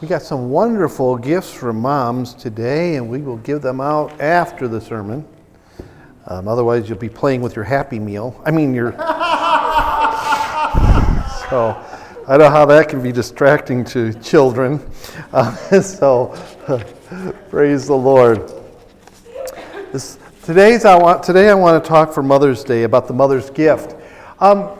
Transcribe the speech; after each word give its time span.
We 0.00 0.06
got 0.06 0.22
some 0.22 0.50
wonderful 0.50 1.18
gifts 1.18 1.52
from 1.52 1.80
moms 1.80 2.32
today, 2.32 2.94
and 2.94 3.10
we 3.10 3.20
will 3.20 3.38
give 3.38 3.62
them 3.62 3.80
out 3.80 4.20
after 4.20 4.68
the 4.68 4.80
sermon. 4.80 5.26
Um, 6.28 6.46
otherwise, 6.46 6.88
you'll 6.88 6.98
be 6.98 7.08
playing 7.08 7.40
with 7.40 7.56
your 7.56 7.64
Happy 7.64 7.98
Meal. 7.98 8.40
I 8.46 8.52
mean, 8.52 8.72
your. 8.72 8.92
so 11.50 11.74
I 12.28 12.36
don't 12.36 12.38
know 12.38 12.48
how 12.48 12.64
that 12.66 12.88
can 12.88 13.02
be 13.02 13.10
distracting 13.10 13.84
to 13.86 14.14
children. 14.14 14.88
Uh, 15.32 15.56
so 15.82 16.32
praise 17.50 17.88
the 17.88 17.96
Lord. 17.96 18.52
This, 19.90 20.20
today's 20.44 20.84
I 20.84 20.96
want 20.96 21.24
today 21.24 21.48
I 21.48 21.54
want 21.54 21.82
to 21.82 21.88
talk 21.88 22.12
for 22.14 22.22
Mother's 22.22 22.62
Day 22.62 22.84
about 22.84 23.08
the 23.08 23.14
mother's 23.14 23.50
gift. 23.50 23.96
Um, 24.38 24.78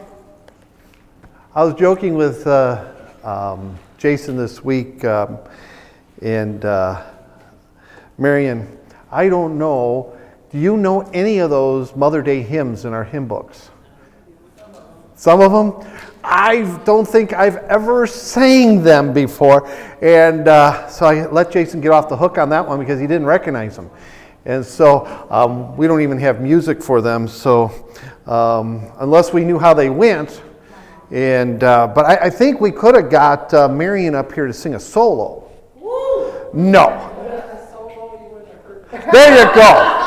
I 1.56 1.64
was 1.64 1.74
joking 1.74 2.14
with 2.14 2.46
uh, 2.46 2.92
um, 3.24 3.76
Jason 3.98 4.36
this 4.36 4.62
week, 4.62 5.04
um, 5.04 5.38
and 6.22 6.64
uh, 6.64 7.04
Marion. 8.16 8.78
I 9.10 9.28
don't 9.28 9.58
know. 9.58 10.16
Do 10.50 10.58
you 10.58 10.76
know 10.76 11.00
any 11.12 11.38
of 11.38 11.50
those 11.50 11.96
Mother 11.96 12.22
Day 12.22 12.42
hymns 12.42 12.84
in 12.84 12.92
our 12.92 13.02
hymn 13.02 13.26
books? 13.26 13.70
Some 15.16 15.40
of 15.40 15.50
them? 15.50 15.84
I 16.22 16.78
don't 16.84 17.08
think 17.08 17.32
I've 17.32 17.56
ever 17.56 18.06
sang 18.06 18.84
them 18.84 19.12
before. 19.12 19.68
And 20.00 20.46
uh, 20.46 20.88
so 20.88 21.06
I 21.06 21.26
let 21.26 21.50
Jason 21.50 21.80
get 21.80 21.90
off 21.90 22.08
the 22.08 22.16
hook 22.16 22.38
on 22.38 22.48
that 22.50 22.68
one 22.68 22.78
because 22.78 23.00
he 23.00 23.08
didn't 23.08 23.26
recognize 23.26 23.74
them. 23.74 23.90
And 24.44 24.64
so 24.64 25.26
um, 25.28 25.76
we 25.76 25.88
don't 25.88 26.02
even 26.02 26.18
have 26.20 26.40
music 26.40 26.84
for 26.84 27.00
them. 27.00 27.26
So 27.26 27.90
um, 28.26 28.92
unless 29.00 29.32
we 29.32 29.44
knew 29.44 29.58
how 29.58 29.74
they 29.74 29.90
went, 29.90 30.40
and, 31.10 31.64
uh, 31.64 31.86
but 31.86 32.04
I, 32.04 32.16
I, 32.26 32.30
think 32.30 32.60
we 32.60 32.70
could 32.70 32.94
have 32.94 33.10
got 33.10 33.54
uh, 33.54 33.66
Marion 33.66 34.14
up 34.14 34.30
here 34.32 34.46
to 34.46 34.52
sing 34.52 34.74
a 34.74 34.80
solo. 34.80 35.50
Woo! 35.76 36.50
No. 36.52 37.14
There 39.12 39.38
you 39.38 39.54
go. 39.54 39.98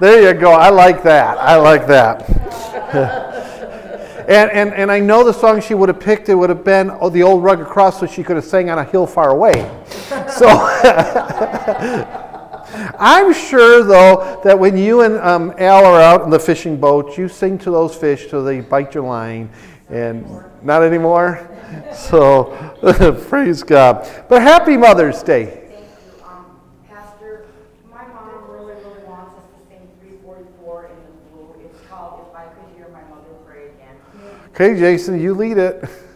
There 0.00 0.32
you 0.32 0.40
go. 0.40 0.52
I 0.52 0.70
like 0.70 1.02
that. 1.02 1.38
I 1.38 1.56
like 1.56 1.88
that. 1.88 2.28
and, 4.28 4.50
and, 4.52 4.74
and 4.74 4.92
I 4.92 5.00
know 5.00 5.24
the 5.24 5.32
song 5.32 5.60
she 5.60 5.74
would 5.74 5.88
have 5.88 5.98
picked, 5.98 6.28
it 6.28 6.36
would 6.36 6.50
have 6.50 6.62
been 6.62 6.92
oh, 7.00 7.10
The 7.10 7.24
Old 7.24 7.42
Rugged 7.42 7.66
Cross, 7.66 7.98
so 7.98 8.06
she 8.06 8.22
could 8.22 8.36
have 8.36 8.44
sang 8.44 8.70
on 8.70 8.78
a 8.78 8.84
hill 8.84 9.08
far 9.08 9.30
away. 9.30 9.68
So 10.28 10.46
I'm 12.98 13.32
sure, 13.32 13.82
though, 13.82 14.40
that 14.44 14.58
when 14.58 14.76
you 14.76 15.00
and 15.00 15.16
um, 15.18 15.52
Al 15.58 15.84
are 15.84 16.00
out 16.00 16.22
in 16.22 16.30
the 16.30 16.38
fishing 16.38 16.78
boat, 16.78 17.18
you 17.18 17.28
sing 17.28 17.58
to 17.58 17.70
those 17.70 17.94
fish 17.94 18.30
so 18.30 18.42
they 18.42 18.60
bite 18.60 18.94
your 18.94 19.04
line. 19.04 19.50
And 19.90 20.44
not 20.62 20.82
anymore? 20.82 21.48
So, 21.92 22.74
praise 23.28 23.62
God. 23.62 24.08
But 24.28 24.42
happy 24.42 24.76
Mother's 24.76 25.22
Day. 25.22 25.46
Thank 34.58 34.76
you. 34.76 35.34
lead 35.34 35.58
Pastor, 35.58 35.88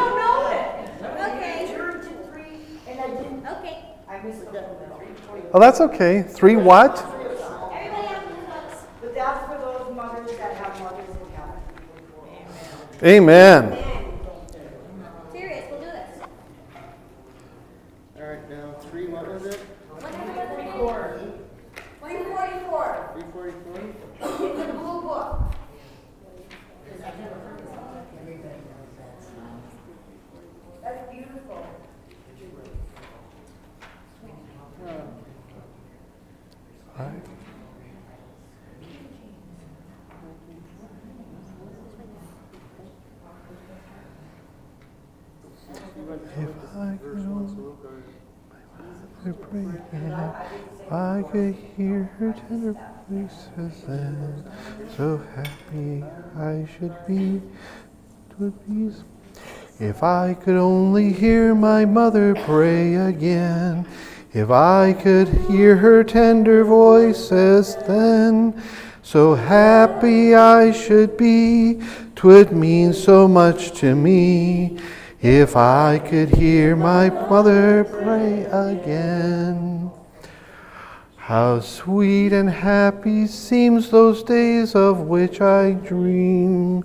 Oh, 5.56 5.60
that's 5.60 5.82
okay. 5.82 6.24
Three 6.24 6.56
what? 6.56 6.96
But 9.02 9.14
that's 9.14 9.46
for 9.48 9.58
those 9.60 9.96
mothers 9.96 10.36
that 10.38 10.56
have 10.56 10.80
mothers 10.82 11.10
in 11.10 11.16
heaven. 11.36 11.60
Amen. 13.04 13.74
Amen. 13.74 13.83
I 45.96 46.98
could 46.98 47.20
only 47.20 47.64
pray, 49.24 49.66
if 49.92 50.92
I 50.92 51.24
could 51.32 51.56
hear 51.78 52.04
her 52.18 52.34
tender 52.34 52.76
voices 53.08 53.84
then. 53.88 54.52
So 54.98 55.22
happy 55.36 56.04
I 56.36 56.68
should 56.78 56.96
be. 57.08 57.42
Twould 58.36 58.54
be. 58.68 58.96
If 59.80 60.02
I 60.02 60.34
could 60.34 60.58
only 60.58 61.14
hear 61.14 61.54
my 61.54 61.86
mother 61.86 62.34
pray 62.34 62.96
again. 62.96 63.86
If 64.34 64.50
I 64.50 64.94
could 64.94 65.28
hear 65.28 65.76
her 65.76 66.04
tender 66.04 66.64
voices 66.64 67.76
then. 67.88 68.60
So 69.04 69.36
happy 69.36 70.34
I 70.34 70.72
should 70.72 71.18
be. 71.18 71.82
Twould 72.16 72.52
mean 72.52 72.94
so 72.94 73.28
much 73.28 73.80
to 73.80 73.94
me. 73.96 74.80
If 75.24 75.56
I 75.56 76.00
could 76.00 76.36
hear 76.36 76.76
my 76.76 77.10
mother 77.10 77.86
pray 77.86 78.44
again. 78.44 79.90
How 81.16 81.62
sweet 81.62 82.34
and 82.34 82.50
happy 82.50 83.28
seems 83.28 83.90
those 83.90 84.22
days 84.22 84.76
of 84.76 85.08
which 85.08 85.40
I 85.40 85.72
dream, 85.72 86.84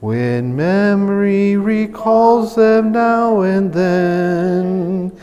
when 0.00 0.54
memory 0.54 1.56
recalls 1.56 2.54
them 2.56 2.92
now 2.92 3.40
and 3.40 3.72
then, 3.72 5.18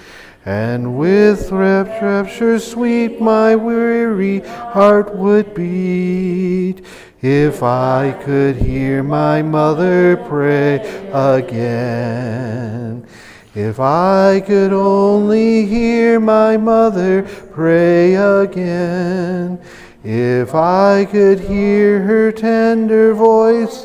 and 0.45 0.95
with 0.95 1.51
rapture 1.51 2.59
sweet 2.59 3.19
my 3.19 3.55
weary 3.55 4.39
heart 4.39 5.15
would 5.15 5.55
beat 5.55 6.81
if 7.21 7.63
I 7.63 8.15
could 8.23 8.55
hear 8.55 9.01
my 9.01 9.41
mother 9.41 10.15
pray 10.15 10.75
again. 11.11 13.07
If 13.55 13.79
I 13.79 14.43
could 14.45 14.73
only 14.73 15.65
hear 15.65 16.19
my 16.19 16.57
mother 16.57 17.23
pray 17.51 18.13
again. 18.13 19.59
If 20.03 20.53
I 20.53 21.07
could 21.09 21.39
hear 21.39 22.03
her 22.03 22.31
tender 22.31 23.15
voice 23.15 23.81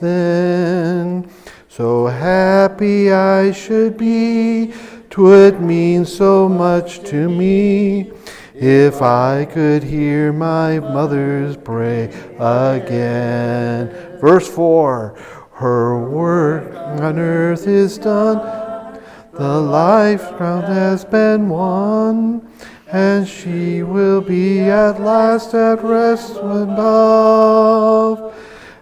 then, 0.00 1.30
so 1.68 2.06
happy 2.06 3.12
I 3.12 3.52
should 3.52 3.96
be, 3.96 4.72
twould 5.10 5.60
mean 5.60 6.04
so 6.04 6.48
much 6.48 7.00
to 7.10 7.28
me. 7.28 8.12
If 8.54 9.02
I 9.02 9.44
could 9.44 9.82
hear 9.82 10.32
my 10.32 10.80
mother's 10.80 11.58
pray 11.58 12.04
again. 12.38 13.90
Verse 14.18 14.48
4 14.48 15.14
Her 15.52 16.08
work 16.08 16.74
on 16.74 17.18
earth 17.18 17.66
is 17.66 17.98
done, 17.98 18.98
the 19.34 19.60
life 19.60 20.22
crown 20.36 20.62
has 20.62 21.04
been 21.04 21.50
won, 21.50 22.48
and 22.90 23.28
she 23.28 23.82
will 23.82 24.22
be 24.22 24.60
at 24.60 25.02
last 25.02 25.52
at 25.52 25.82
rest 25.84 26.36
above. 26.36 28.34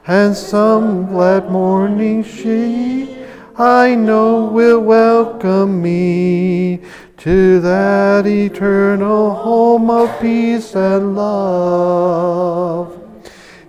And 0.07 0.37
some 0.37 1.07
glad 1.07 1.51
morning 1.51 2.23
she, 2.23 3.24
I 3.57 3.95
know, 3.95 4.47
will 4.47 4.81
welcome 4.81 5.81
me 5.81 6.81
to 7.19 7.61
that 7.61 8.27
eternal 8.27 9.33
home 9.33 9.91
of 9.91 10.21
peace 10.21 10.75
and 10.75 11.15
love. 11.15 13.01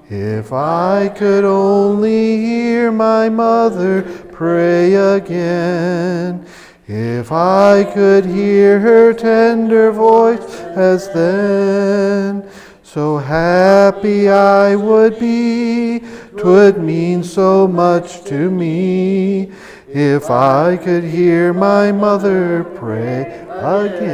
If 0.09 0.51
I 0.51 1.09
could 1.09 1.43
only 1.43 2.37
hear 2.37 2.91
my 2.91 3.29
mother 3.29 4.01
pray 4.31 4.95
again, 4.95 6.47
if 6.88 7.31
I 7.31 7.83
could 7.93 8.25
hear 8.25 8.79
her 8.79 9.13
tender 9.13 9.91
voice 9.91 10.61
as 10.61 11.13
then, 11.13 12.49
so 12.81 13.17
happy 13.17 14.29
I 14.29 14.75
would 14.75 15.19
be, 15.19 15.99
twould 16.38 16.79
mean 16.79 17.23
so 17.23 17.67
much 17.67 18.23
to 18.23 18.49
me. 18.49 19.51
If 19.97 20.30
I 20.30 20.75
could 20.75 21.06
hear 21.06 21.53
my 21.53 21.89
mother 21.94 22.65
pray 22.65 23.45
again. 23.50 24.13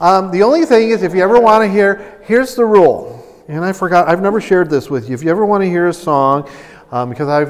Um, 0.00 0.30
the 0.30 0.42
only 0.42 0.64
thing 0.64 0.88
is, 0.88 1.02
if 1.02 1.14
you 1.14 1.20
ever 1.20 1.38
want 1.38 1.64
to 1.64 1.70
hear, 1.70 2.18
here's 2.22 2.54
the 2.54 2.64
rule. 2.64 3.22
And 3.46 3.62
I 3.62 3.74
forgot, 3.74 4.08
I've 4.08 4.22
never 4.22 4.40
shared 4.40 4.70
this 4.70 4.88
with 4.88 5.06
you. 5.06 5.14
If 5.14 5.22
you 5.22 5.28
ever 5.30 5.44
want 5.44 5.62
to 5.64 5.68
hear 5.68 5.88
a 5.88 5.92
song, 5.92 6.48
um, 6.90 7.10
because 7.10 7.28
I 7.28 7.40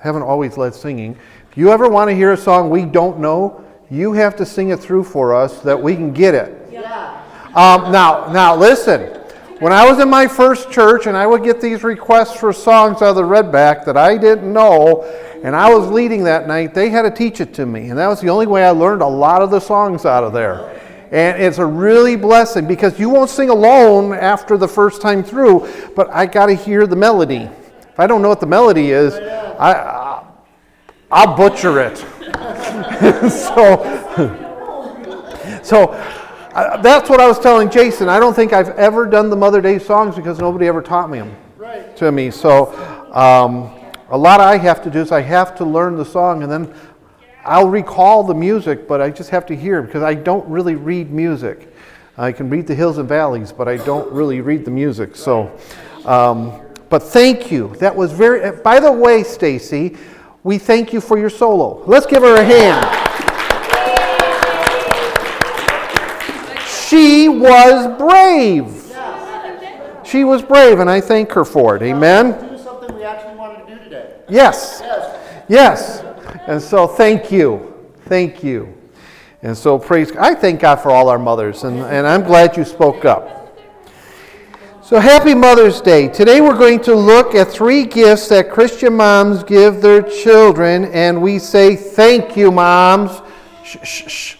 haven't 0.00 0.22
always 0.22 0.56
led 0.56 0.76
singing, 0.76 1.18
if 1.50 1.56
you 1.56 1.72
ever 1.72 1.88
want 1.88 2.08
to 2.08 2.14
hear 2.14 2.30
a 2.30 2.36
song 2.36 2.70
we 2.70 2.84
don't 2.84 3.18
know, 3.18 3.64
you 3.90 4.12
have 4.12 4.36
to 4.36 4.46
sing 4.46 4.70
it 4.70 4.78
through 4.78 5.02
for 5.02 5.34
us 5.34 5.58
that 5.62 5.82
we 5.82 5.96
can 5.96 6.12
get 6.12 6.36
it. 6.36 6.68
Yeah. 6.70 7.20
Um, 7.56 7.90
now, 7.90 8.30
now 8.32 8.54
listen. 8.54 9.19
When 9.60 9.74
I 9.74 9.86
was 9.86 9.98
in 9.98 10.08
my 10.08 10.26
first 10.26 10.70
church 10.70 11.06
and 11.06 11.14
I 11.14 11.26
would 11.26 11.44
get 11.44 11.60
these 11.60 11.84
requests 11.84 12.34
for 12.34 12.50
songs 12.50 13.02
out 13.02 13.10
of 13.10 13.16
the 13.16 13.22
redback 13.22 13.84
that 13.84 13.94
I 13.94 14.16
didn't 14.16 14.50
know, 14.50 15.02
and 15.44 15.54
I 15.54 15.68
was 15.68 15.90
leading 15.90 16.24
that 16.24 16.48
night, 16.48 16.72
they 16.72 16.88
had 16.88 17.02
to 17.02 17.10
teach 17.10 17.42
it 17.42 17.52
to 17.54 17.66
me. 17.66 17.90
And 17.90 17.98
that 17.98 18.06
was 18.06 18.22
the 18.22 18.30
only 18.30 18.46
way 18.46 18.64
I 18.64 18.70
learned 18.70 19.02
a 19.02 19.06
lot 19.06 19.42
of 19.42 19.50
the 19.50 19.60
songs 19.60 20.06
out 20.06 20.24
of 20.24 20.32
there. 20.32 20.80
And 21.12 21.42
it's 21.42 21.58
a 21.58 21.66
really 21.66 22.16
blessing 22.16 22.66
because 22.66 22.98
you 22.98 23.10
won't 23.10 23.28
sing 23.28 23.50
alone 23.50 24.14
after 24.14 24.56
the 24.56 24.66
first 24.66 25.02
time 25.02 25.22
through, 25.22 25.70
but 25.94 26.08
I 26.08 26.24
got 26.24 26.46
to 26.46 26.54
hear 26.54 26.86
the 26.86 26.96
melody. 26.96 27.50
If 27.82 28.00
I 28.00 28.06
don't 28.06 28.22
know 28.22 28.30
what 28.30 28.40
the 28.40 28.46
melody 28.46 28.92
is, 28.92 29.12
I, 29.14 30.24
I'll 31.10 31.36
butcher 31.36 31.80
it. 31.80 31.98
so, 33.30 33.84
so 35.62 36.19
uh, 36.54 36.80
that's 36.82 37.08
what 37.08 37.20
I 37.20 37.28
was 37.28 37.38
telling 37.38 37.70
Jason. 37.70 38.08
I 38.08 38.18
don't 38.18 38.34
think 38.34 38.52
I've 38.52 38.70
ever 38.70 39.06
done 39.06 39.30
the 39.30 39.36
Mother 39.36 39.60
Day 39.60 39.78
songs 39.78 40.16
because 40.16 40.38
nobody 40.38 40.66
ever 40.66 40.82
taught 40.82 41.10
me 41.10 41.18
them 41.18 41.36
right. 41.56 41.96
to 41.96 42.10
me. 42.10 42.30
So 42.30 42.72
um, 43.12 43.70
a 44.08 44.18
lot 44.18 44.40
I 44.40 44.56
have 44.56 44.82
to 44.84 44.90
do 44.90 45.00
is 45.00 45.12
I 45.12 45.20
have 45.20 45.54
to 45.56 45.64
learn 45.64 45.96
the 45.96 46.04
song 46.04 46.42
and 46.42 46.50
then 46.50 46.74
I'll 47.44 47.68
recall 47.68 48.22
the 48.22 48.34
music, 48.34 48.86
but 48.86 49.00
I 49.00 49.10
just 49.10 49.30
have 49.30 49.46
to 49.46 49.56
hear 49.56 49.82
because 49.82 50.02
I 50.02 50.14
don't 50.14 50.46
really 50.48 50.74
read 50.74 51.10
music. 51.10 51.72
I 52.18 52.32
can 52.32 52.50
read 52.50 52.66
the 52.66 52.74
hills 52.74 52.98
and 52.98 53.08
valleys, 53.08 53.50
but 53.52 53.66
I 53.66 53.76
don't 53.78 54.10
really 54.12 54.40
read 54.40 54.64
the 54.64 54.70
music. 54.70 55.16
So, 55.16 55.56
um, 56.04 56.60
but 56.90 57.02
thank 57.02 57.50
you. 57.50 57.74
That 57.76 57.94
was 57.94 58.12
very. 58.12 58.50
By 58.62 58.78
the 58.78 58.92
way, 58.92 59.22
Stacy, 59.22 59.96
we 60.42 60.58
thank 60.58 60.92
you 60.92 61.00
for 61.00 61.16
your 61.18 61.30
solo. 61.30 61.82
Let's 61.86 62.06
give 62.06 62.22
her 62.22 62.34
a 62.34 62.44
hand. 62.44 63.09
She 66.90 67.28
was 67.28 67.86
brave. 67.98 68.92
She 70.04 70.24
was 70.24 70.42
brave, 70.42 70.80
and 70.80 70.90
I 70.90 71.00
thank 71.00 71.30
her 71.30 71.44
for 71.44 71.76
it. 71.76 71.82
Amen. 71.82 72.50
Do 72.50 72.58
something 72.58 72.92
we 72.96 73.04
actually 73.04 73.36
wanted 73.36 73.64
to 73.64 73.76
do 73.76 73.84
today. 73.84 74.16
Yes. 74.28 74.82
Yes. 75.48 76.00
And 76.48 76.60
so, 76.60 76.88
thank 76.88 77.30
you. 77.30 77.72
Thank 78.06 78.42
you. 78.42 78.76
And 79.42 79.56
so, 79.56 79.78
praise. 79.78 80.10
I 80.16 80.34
thank 80.34 80.58
God 80.58 80.80
for 80.80 80.90
all 80.90 81.08
our 81.08 81.18
mothers, 81.18 81.62
and, 81.62 81.78
and 81.78 82.08
I'm 82.08 82.24
glad 82.24 82.56
you 82.56 82.64
spoke 82.64 83.04
up. 83.04 83.56
So, 84.82 84.98
happy 84.98 85.32
Mother's 85.32 85.80
Day. 85.80 86.08
Today, 86.08 86.40
we're 86.40 86.58
going 86.58 86.80
to 86.80 86.94
look 86.96 87.36
at 87.36 87.52
three 87.52 87.86
gifts 87.86 88.26
that 88.30 88.50
Christian 88.50 88.96
moms 88.96 89.44
give 89.44 89.80
their 89.80 90.02
children, 90.02 90.86
and 90.86 91.22
we 91.22 91.38
say, 91.38 91.76
Thank 91.76 92.36
you, 92.36 92.50
moms. 92.50 93.12
Shh, 93.62 93.76
shh, 93.84 94.10
shh. 94.10 94.36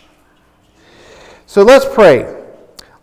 So, 1.46 1.62
let's 1.62 1.84
pray. 1.84 2.38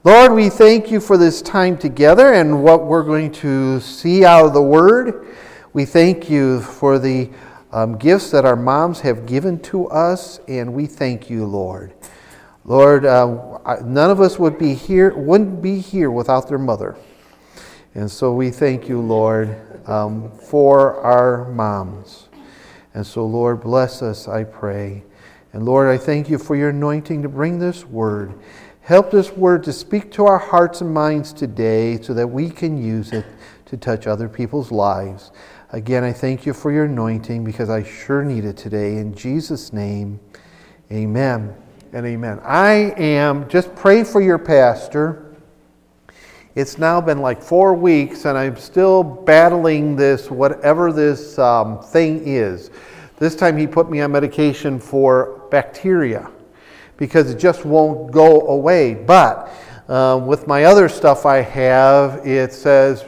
Lord, 0.07 0.31
we 0.31 0.49
thank 0.49 0.89
you 0.89 1.01
for 1.01 1.17
this 1.17 1.41
time 1.41 1.77
together 1.77 2.31
and 2.31 2.63
what 2.63 2.85
we're 2.85 3.03
going 3.03 3.29
to 3.33 3.81
see 3.81 4.23
out 4.23 4.45
of 4.45 4.53
the 4.53 4.61
Word. 4.61 5.27
We 5.73 5.83
thank 5.83 6.29
you 6.29 6.61
for 6.61 6.97
the 6.97 7.29
um, 7.73 7.97
gifts 7.97 8.31
that 8.31 8.45
our 8.45 8.55
moms 8.55 9.01
have 9.01 9.25
given 9.25 9.59
to 9.63 9.89
us, 9.89 10.39
and 10.47 10.73
we 10.73 10.85
thank 10.85 11.29
you, 11.29 11.45
Lord. 11.45 11.93
Lord, 12.63 13.03
uh, 13.03 13.81
none 13.83 14.09
of 14.09 14.21
us 14.21 14.39
would 14.39 14.57
be 14.57 14.73
here, 14.75 15.13
wouldn't 15.13 15.61
be 15.61 15.79
here 15.81 16.09
without 16.09 16.47
their 16.47 16.57
mother. 16.57 16.95
And 17.93 18.09
so 18.09 18.31
we 18.31 18.49
thank 18.49 18.87
you, 18.87 19.01
Lord, 19.01 19.57
um, 19.89 20.31
for 20.31 21.01
our 21.01 21.51
moms. 21.51 22.29
And 22.93 23.05
so, 23.05 23.25
Lord, 23.25 23.59
bless 23.59 24.01
us, 24.01 24.29
I 24.29 24.45
pray. 24.45 25.03
And 25.51 25.65
Lord, 25.65 25.89
I 25.89 25.97
thank 25.97 26.29
you 26.29 26.37
for 26.37 26.55
your 26.55 26.69
anointing 26.69 27.23
to 27.23 27.29
bring 27.29 27.59
this 27.59 27.83
word. 27.83 28.33
Help 28.87 29.11
this 29.11 29.33
word 29.33 29.65
to 29.65 29.73
speak 29.73 30.13
to 30.13 30.25
our 30.25 30.37
hearts 30.37 30.79
and 30.79 30.93
minds 30.93 31.33
today 31.33 32.01
so 32.01 32.13
that 32.13 32.25
we 32.25 32.49
can 32.49 32.81
use 32.81 33.11
it 33.11 33.25
to 33.65 33.75
touch 33.75 34.07
other 34.07 34.29
people's 34.29 34.71
lives. 34.71 35.31
Again, 35.73 36.05
I 36.05 36.13
thank 36.13 36.45
you 36.45 36.53
for 36.53 36.71
your 36.71 36.85
anointing 36.85 37.43
because 37.43 37.69
I 37.69 37.83
sure 37.83 38.23
need 38.23 38.45
it 38.45 38.55
today. 38.55 38.95
In 38.95 39.13
Jesus' 39.13 39.73
name, 39.73 40.21
amen 40.89 41.53
and 41.91 42.05
amen. 42.05 42.39
I 42.45 42.93
am, 42.95 43.49
just 43.49 43.75
pray 43.75 44.05
for 44.05 44.21
your 44.21 44.37
pastor. 44.37 45.35
It's 46.55 46.77
now 46.77 47.01
been 47.01 47.19
like 47.19 47.41
four 47.41 47.73
weeks, 47.73 48.23
and 48.23 48.37
I'm 48.37 48.55
still 48.55 49.03
battling 49.03 49.97
this, 49.97 50.31
whatever 50.31 50.93
this 50.93 51.37
um, 51.37 51.81
thing 51.81 52.25
is. 52.25 52.71
This 53.17 53.35
time 53.35 53.57
he 53.57 53.67
put 53.67 53.91
me 53.91 53.99
on 53.99 54.13
medication 54.13 54.79
for 54.79 55.45
bacteria 55.51 56.31
because 56.97 57.29
it 57.31 57.39
just 57.39 57.65
won't 57.65 58.11
go 58.11 58.47
away. 58.47 58.93
But 58.93 59.49
uh, 59.87 60.21
with 60.23 60.47
my 60.47 60.65
other 60.65 60.89
stuff 60.89 61.25
I 61.25 61.37
have, 61.37 62.25
it 62.27 62.51
says 62.51 63.05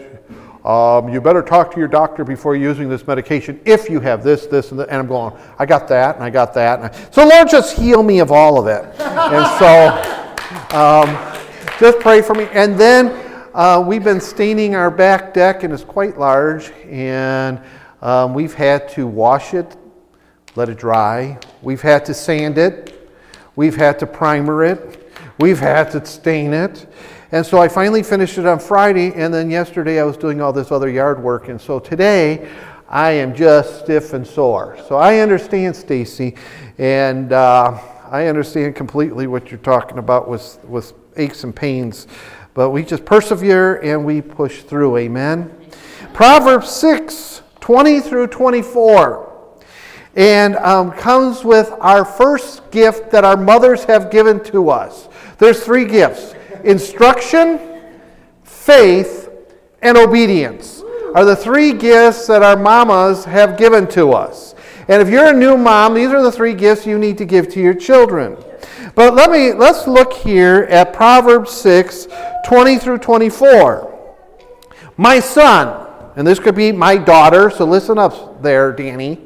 um, 0.66 1.10
you 1.10 1.22
better 1.22 1.42
talk 1.42 1.72
to 1.74 1.80
your 1.80 1.88
doctor 1.88 2.24
before 2.24 2.56
using 2.56 2.90
this 2.90 3.08
medication 3.08 3.60
if 3.66 3.90
you 3.90 4.00
have 4.02 4.24
this, 4.24 4.46
this, 4.46 4.72
and 4.72 4.80
that. 4.80 4.90
And 4.90 4.98
I'm 4.98 5.08
going, 5.08 5.34
I 5.58 5.66
got 5.66 5.88
that, 5.88 6.16
and 6.16 6.24
I 6.24 6.30
got 6.30 6.54
that. 6.54 6.80
I, 6.80 7.12
so 7.12 7.28
Lord, 7.28 7.50
just 7.50 7.78
heal 7.78 8.04
me 8.04 8.20
of 8.20 8.32
all 8.32 8.60
of 8.60 8.68
it. 8.68 8.84
and 9.00 9.48
so 9.58 10.78
um, 10.78 11.18
just 11.80 12.00
pray 12.00 12.22
for 12.22 12.36
me. 12.36 12.48
And 12.52 12.78
then 12.78 13.08
uh, 13.54 13.84
we've 13.86 14.04
been 14.04 14.22
staining 14.22 14.76
our 14.76 14.92
back 14.92 15.34
deck, 15.34 15.64
and 15.64 15.74
it's 15.74 15.84
quite 15.84 16.20
large. 16.20 16.72
And 16.88 17.62
um, 18.02 18.34
we've 18.34 18.54
had 18.54 18.90
to 18.90 19.08
wash 19.08 19.54
it, 19.54 19.78
let 20.56 20.70
it 20.70 20.78
dry. 20.78 21.40
We've 21.62 21.82
had 21.82 22.06
to 22.06 22.14
sand 22.14 22.58
it. 22.58 22.99
We've 23.60 23.76
had 23.76 24.00
to 24.00 24.08
primer 24.08 24.64
it. 24.64 25.12
We've 25.38 25.60
had 25.60 25.92
to 25.92 26.06
stain 26.06 26.54
it. 26.54 26.88
And 27.34 27.46
so 27.46 27.58
I 27.58 27.68
finally 27.68 28.04
finished 28.04 28.38
it 28.38 28.46
on 28.46 28.58
Friday, 28.58 29.12
and 29.14 29.34
then 29.34 29.52
yesterday 29.52 30.00
I 30.00 30.06
was 30.06 30.16
doing 30.16 30.40
all 30.40 30.54
this 30.54 30.72
other 30.72 30.88
yard 30.90 31.22
work. 31.22 31.50
And 31.50 31.60
so 31.60 31.78
today 31.78 32.50
I 32.88 33.12
am 33.12 33.36
just 33.36 33.82
stiff 33.82 34.14
and 34.14 34.26
sore. 34.26 34.78
So 34.88 34.96
I 34.96 35.18
understand, 35.18 35.76
Stacy, 35.76 36.38
and 36.78 37.34
uh, 37.34 37.78
I 38.10 38.28
understand 38.28 38.78
completely 38.78 39.28
what 39.28 39.52
you're 39.52 39.60
talking 39.60 39.98
about 39.98 40.30
with, 40.30 40.58
with 40.64 40.94
aches 41.18 41.44
and 41.44 41.54
pains. 41.54 42.08
But 42.54 42.70
we 42.70 42.82
just 42.82 43.04
persevere 43.04 43.82
and 43.82 44.06
we 44.06 44.22
push 44.22 44.62
through. 44.62 44.96
Amen. 44.96 45.54
Proverbs 46.14 46.72
6 46.72 47.42
20 47.60 48.00
through 48.00 48.28
24 48.28 49.29
and 50.20 50.58
um, 50.58 50.92
comes 50.92 51.46
with 51.46 51.72
our 51.80 52.04
first 52.04 52.70
gift 52.72 53.10
that 53.10 53.24
our 53.24 53.38
mothers 53.38 53.86
have 53.86 54.12
given 54.12 54.44
to 54.44 54.70
us. 54.70 55.08
There's 55.38 55.64
three 55.64 55.86
gifts 55.86 56.36
instruction, 56.66 57.82
faith, 58.44 59.30
and 59.82 59.98
obedience 59.98 60.84
are 61.16 61.24
the 61.24 61.38
three 61.38 61.72
gifts 61.72 62.28
that 62.28 62.44
our 62.44 62.58
mamas 62.58 63.24
have 63.24 63.58
given 63.58 63.88
to 63.88 64.12
us. 64.12 64.56
And 64.90 65.02
if 65.02 65.08
you're 65.08 65.28
a 65.28 65.34
new 65.34 65.56
mom, 65.56 65.94
these 65.94 66.10
are 66.10 66.22
the 66.22 66.32
three 66.32 66.54
gifts 66.54 66.86
you 66.86 67.00
need 67.00 67.18
to 67.20 67.26
give 67.26 67.48
to 67.54 67.62
your 67.62 67.74
children. 67.74 68.38
But 68.96 69.14
let 69.14 69.32
me 69.32 69.54
let's 69.54 69.88
look 69.88 70.12
here 70.12 70.68
at 70.70 70.92
Proverbs 70.92 71.52
6, 71.52 72.10
20 72.46 72.78
through 72.78 72.98
24. 72.98 74.18
My 74.98 75.22
son, 75.22 75.89
and 76.20 76.28
this 76.28 76.38
could 76.38 76.54
be 76.54 76.74
my 76.74 76.98
daughter, 76.98 77.50
so 77.50 77.64
listen 77.64 77.98
up 77.98 78.44
there, 78.44 78.74
Danny. 78.74 79.26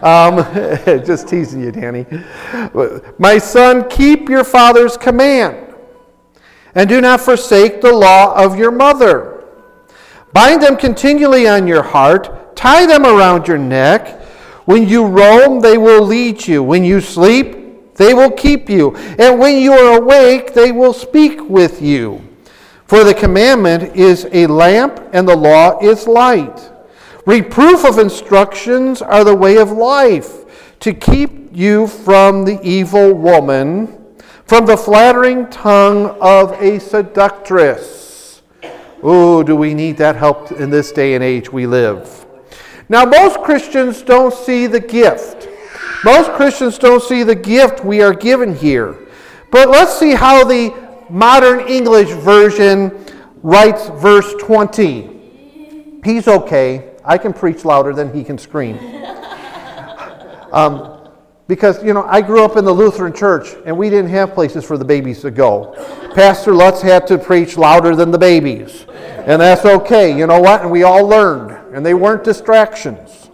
Um, 0.00 0.36
just 1.04 1.28
teasing 1.28 1.60
you, 1.60 1.70
Danny. 1.70 2.06
My 3.18 3.36
son, 3.36 3.86
keep 3.90 4.30
your 4.30 4.42
father's 4.42 4.96
command, 4.96 5.74
and 6.74 6.88
do 6.88 7.02
not 7.02 7.20
forsake 7.20 7.82
the 7.82 7.92
law 7.92 8.34
of 8.42 8.56
your 8.56 8.70
mother. 8.70 9.44
Bind 10.32 10.62
them 10.62 10.78
continually 10.78 11.46
on 11.46 11.66
your 11.66 11.82
heart, 11.82 12.56
tie 12.56 12.86
them 12.86 13.04
around 13.04 13.46
your 13.46 13.58
neck. 13.58 14.22
When 14.64 14.88
you 14.88 15.04
roam, 15.04 15.60
they 15.60 15.76
will 15.76 16.06
lead 16.06 16.46
you. 16.46 16.62
When 16.62 16.84
you 16.84 17.02
sleep, 17.02 17.94
they 17.96 18.14
will 18.14 18.30
keep 18.30 18.70
you. 18.70 18.96
And 18.96 19.38
when 19.38 19.60
you 19.60 19.74
are 19.74 20.00
awake, 20.00 20.54
they 20.54 20.72
will 20.72 20.94
speak 20.94 21.38
with 21.50 21.82
you. 21.82 22.29
For 22.90 23.04
the 23.04 23.14
commandment 23.14 23.94
is 23.94 24.26
a 24.32 24.48
lamp, 24.48 25.00
and 25.12 25.28
the 25.28 25.36
law 25.36 25.78
is 25.78 26.08
light. 26.08 26.72
Reproof 27.24 27.84
of 27.84 28.00
instructions 28.00 29.00
are 29.00 29.22
the 29.22 29.32
way 29.32 29.58
of 29.58 29.70
life, 29.70 30.76
to 30.80 30.92
keep 30.92 31.50
you 31.52 31.86
from 31.86 32.44
the 32.44 32.58
evil 32.64 33.14
woman, 33.14 33.96
from 34.44 34.66
the 34.66 34.76
flattering 34.76 35.48
tongue 35.50 36.18
of 36.20 36.60
a 36.60 36.80
seductress. 36.80 38.42
Oh, 39.04 39.44
do 39.44 39.54
we 39.54 39.72
need 39.72 39.96
that 39.98 40.16
help 40.16 40.50
in 40.50 40.68
this 40.68 40.90
day 40.90 41.14
and 41.14 41.22
age 41.22 41.52
we 41.52 41.68
live? 41.68 42.26
Now, 42.88 43.04
most 43.04 43.40
Christians 43.42 44.02
don't 44.02 44.34
see 44.34 44.66
the 44.66 44.80
gift. 44.80 45.48
Most 46.04 46.32
Christians 46.32 46.76
don't 46.76 47.04
see 47.04 47.22
the 47.22 47.36
gift 47.36 47.84
we 47.84 48.02
are 48.02 48.14
given 48.14 48.52
here. 48.52 48.98
But 49.52 49.70
let's 49.70 49.96
see 49.96 50.14
how 50.14 50.42
the 50.42 50.89
Modern 51.10 51.60
English 51.68 52.10
Version 52.10 53.04
writes 53.42 53.88
verse 53.88 54.34
20. 54.40 56.00
He's 56.04 56.28
okay. 56.28 56.94
I 57.04 57.18
can 57.18 57.32
preach 57.32 57.64
louder 57.64 57.92
than 57.92 58.12
he 58.12 58.24
can 58.24 58.38
scream. 58.38 58.78
Um, 60.52 61.00
because, 61.46 61.82
you 61.82 61.92
know, 61.94 62.04
I 62.04 62.22
grew 62.22 62.44
up 62.44 62.56
in 62.56 62.64
the 62.64 62.72
Lutheran 62.72 63.12
church 63.12 63.56
and 63.66 63.76
we 63.76 63.90
didn't 63.90 64.10
have 64.10 64.34
places 64.34 64.64
for 64.64 64.78
the 64.78 64.84
babies 64.84 65.20
to 65.22 65.30
go. 65.30 65.74
Pastor 66.14 66.52
Lutz 66.52 66.80
had 66.80 67.06
to 67.08 67.18
preach 67.18 67.56
louder 67.56 67.94
than 67.94 68.10
the 68.10 68.18
babies. 68.18 68.84
And 68.90 69.40
that's 69.40 69.64
okay. 69.64 70.16
You 70.16 70.26
know 70.26 70.40
what? 70.40 70.62
And 70.62 70.70
we 70.70 70.82
all 70.82 71.06
learned. 71.06 71.74
And 71.74 71.84
they 71.84 71.94
weren't 71.94 72.24
distractions. 72.24 73.30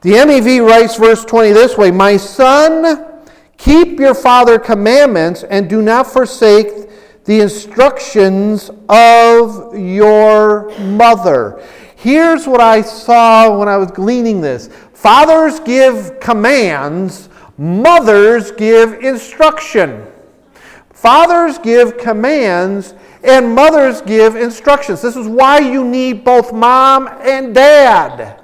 The 0.00 0.10
MEV 0.10 0.64
writes 0.68 0.96
verse 0.96 1.24
20 1.24 1.52
this 1.52 1.76
way 1.78 1.90
My 1.90 2.16
son, 2.16 3.13
Keep 3.56 3.98
your 3.98 4.14
father 4.14 4.58
commandments 4.58 5.42
and 5.44 5.68
do 5.68 5.80
not 5.80 6.06
forsake 6.06 6.88
the 7.24 7.40
instructions 7.40 8.70
of 8.88 9.76
your 9.78 10.76
mother. 10.78 11.62
Here's 11.96 12.46
what 12.46 12.60
I 12.60 12.82
saw 12.82 13.58
when 13.58 13.68
I 13.68 13.76
was 13.76 13.90
gleaning 13.90 14.40
this 14.40 14.68
fathers 14.92 15.60
give 15.60 16.20
commands, 16.20 17.28
mothers 17.56 18.50
give 18.52 19.02
instruction. 19.02 20.06
Fathers 20.92 21.58
give 21.58 21.98
commands, 21.98 22.94
and 23.22 23.54
mothers 23.54 24.00
give 24.02 24.36
instructions. 24.36 25.02
This 25.02 25.16
is 25.16 25.26
why 25.26 25.58
you 25.58 25.84
need 25.84 26.24
both 26.24 26.52
mom 26.52 27.08
and 27.20 27.54
dad. 27.54 28.42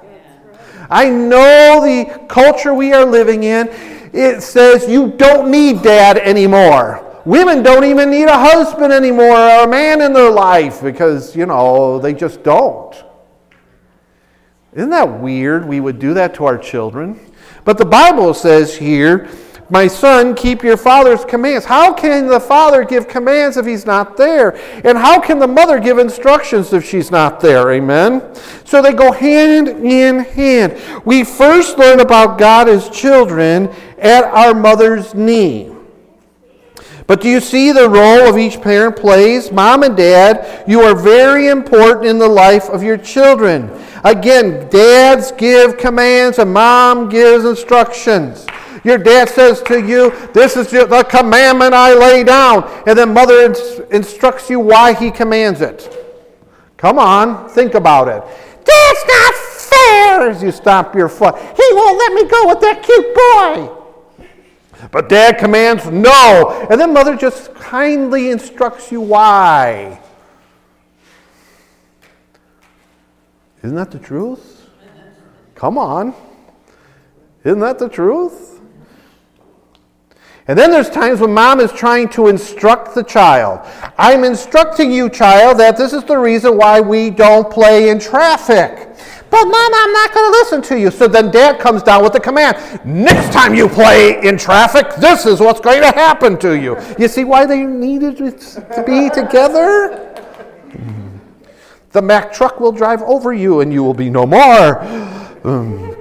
I 0.89 1.09
know 1.09 1.81
the 1.83 2.27
culture 2.27 2.73
we 2.73 2.93
are 2.93 3.05
living 3.05 3.43
in 3.43 3.67
it 4.13 4.41
says 4.41 4.87
you 4.87 5.11
don't 5.11 5.49
need 5.49 5.81
dad 5.81 6.17
anymore. 6.17 7.07
Women 7.25 7.61
don't 7.61 7.83
even 7.83 8.09
need 8.09 8.25
a 8.25 8.37
husband 8.37 8.91
anymore 8.91 9.37
or 9.37 9.63
a 9.63 9.67
man 9.67 10.01
in 10.01 10.11
their 10.11 10.31
life 10.31 10.81
because, 10.81 11.35
you 11.35 11.45
know, 11.45 11.99
they 11.99 12.13
just 12.13 12.43
don't. 12.43 12.95
Isn't 14.73 14.89
that 14.89 15.19
weird? 15.19 15.67
We 15.67 15.79
would 15.79 15.99
do 15.99 16.13
that 16.15 16.33
to 16.35 16.45
our 16.45 16.57
children. 16.57 17.19
But 17.63 17.77
the 17.77 17.85
Bible 17.85 18.33
says 18.33 18.75
here, 18.75 19.29
my 19.71 19.87
son, 19.87 20.35
keep 20.35 20.63
your 20.63 20.75
father's 20.75 21.23
commands. 21.23 21.65
How 21.65 21.93
can 21.93 22.27
the 22.27 22.41
father 22.41 22.83
give 22.83 23.07
commands 23.07 23.55
if 23.55 23.65
he's 23.65 23.85
not 23.85 24.17
there? 24.17 24.59
And 24.85 24.97
how 24.97 25.21
can 25.21 25.39
the 25.39 25.47
mother 25.47 25.79
give 25.79 25.97
instructions 25.97 26.73
if 26.73 26.85
she's 26.85 27.09
not 27.09 27.39
there? 27.39 27.71
Amen? 27.71 28.35
So 28.65 28.81
they 28.81 28.91
go 28.91 29.13
hand 29.13 29.69
in 29.69 30.19
hand. 30.19 30.77
We 31.05 31.23
first 31.23 31.77
learn 31.77 32.01
about 32.01 32.37
God 32.37 32.67
as 32.67 32.89
children 32.89 33.73
at 33.97 34.25
our 34.25 34.53
mother's 34.53 35.15
knee. 35.15 35.73
But 37.07 37.21
do 37.21 37.29
you 37.29 37.39
see 37.39 37.71
the 37.71 37.89
role 37.89 38.27
of 38.27 38.37
each 38.37 38.61
parent 38.61 38.97
plays? 38.97 39.53
Mom 39.53 39.83
and 39.83 39.95
dad, 39.95 40.65
you 40.67 40.81
are 40.81 40.95
very 40.95 41.47
important 41.47 42.07
in 42.07 42.17
the 42.17 42.27
life 42.27 42.69
of 42.69 42.83
your 42.83 42.97
children. 42.97 43.71
Again, 44.03 44.67
dads 44.67 45.31
give 45.31 45.77
commands 45.77 46.39
and 46.39 46.53
mom 46.53 47.07
gives 47.07 47.45
instructions. 47.45 48.45
Your 48.83 48.97
dad 48.97 49.29
says 49.29 49.61
to 49.63 49.79
you, 49.79 50.11
This 50.33 50.57
is 50.57 50.71
the 50.71 51.05
commandment 51.09 51.73
I 51.73 51.93
lay 51.93 52.23
down. 52.23 52.63
And 52.87 52.97
then 52.97 53.13
mother 53.13 53.53
instructs 53.91 54.49
you 54.49 54.59
why 54.59 54.93
he 54.93 55.11
commands 55.11 55.61
it. 55.61 55.97
Come 56.77 56.97
on, 56.97 57.47
think 57.49 57.75
about 57.75 58.07
it. 58.07 58.23
That's 58.65 59.05
not 59.07 59.33
fair 59.35 60.29
as 60.29 60.41
you 60.41 60.51
stomp 60.51 60.95
your 60.95 61.09
foot. 61.09 61.35
He 61.37 61.63
won't 61.73 61.97
let 61.97 62.13
me 62.13 62.29
go 62.29 62.47
with 62.47 62.59
that 62.61 62.81
cute 62.81 63.15
boy. 63.15 63.77
But 64.89 65.09
dad 65.09 65.37
commands 65.37 65.85
no. 65.85 66.67
And 66.69 66.81
then 66.81 66.91
mother 66.91 67.15
just 67.15 67.53
kindly 67.53 68.31
instructs 68.31 68.91
you 68.91 68.99
why. 68.99 70.01
Isn't 73.63 73.75
that 73.75 73.91
the 73.91 73.99
truth? 73.99 74.67
Come 75.53 75.77
on. 75.77 76.15
Isn't 77.43 77.59
that 77.59 77.77
the 77.77 77.89
truth? 77.89 78.50
And 80.51 80.59
then 80.59 80.69
there's 80.69 80.89
times 80.89 81.21
when 81.21 81.33
mom 81.33 81.61
is 81.61 81.71
trying 81.71 82.09
to 82.09 82.27
instruct 82.27 82.93
the 82.93 83.05
child. 83.05 83.61
I'm 83.97 84.25
instructing 84.25 84.91
you, 84.91 85.09
child, 85.09 85.57
that 85.61 85.77
this 85.77 85.93
is 85.93 86.03
the 86.03 86.17
reason 86.17 86.57
why 86.57 86.81
we 86.81 87.09
don't 87.09 87.49
play 87.49 87.87
in 87.87 87.99
traffic. 87.99 88.89
But 89.29 89.45
mom, 89.45 89.71
I'm 89.73 89.93
not 89.93 90.13
going 90.13 90.29
to 90.29 90.37
listen 90.39 90.61
to 90.63 90.77
you. 90.77 90.91
So 90.91 91.07
then 91.07 91.31
dad 91.31 91.61
comes 91.61 91.83
down 91.83 92.03
with 92.03 92.11
the 92.11 92.19
command 92.19 92.57
next 92.83 93.31
time 93.31 93.55
you 93.55 93.69
play 93.69 94.21
in 94.27 94.37
traffic, 94.37 94.93
this 94.95 95.25
is 95.25 95.39
what's 95.39 95.61
going 95.61 95.79
to 95.83 95.91
happen 95.91 96.37
to 96.39 96.59
you. 96.59 96.77
You 96.99 97.07
see 97.07 97.23
why 97.23 97.45
they 97.45 97.63
needed 97.63 98.17
to 98.17 98.83
be 98.85 99.09
together? 99.09 100.13
The 101.91 102.01
Mack 102.01 102.33
truck 102.33 102.59
will 102.59 102.73
drive 102.73 103.01
over 103.03 103.31
you 103.31 103.61
and 103.61 103.71
you 103.71 103.85
will 103.85 103.93
be 103.93 104.09
no 104.09 104.25
more. 104.25 104.81
Um, 105.45 105.95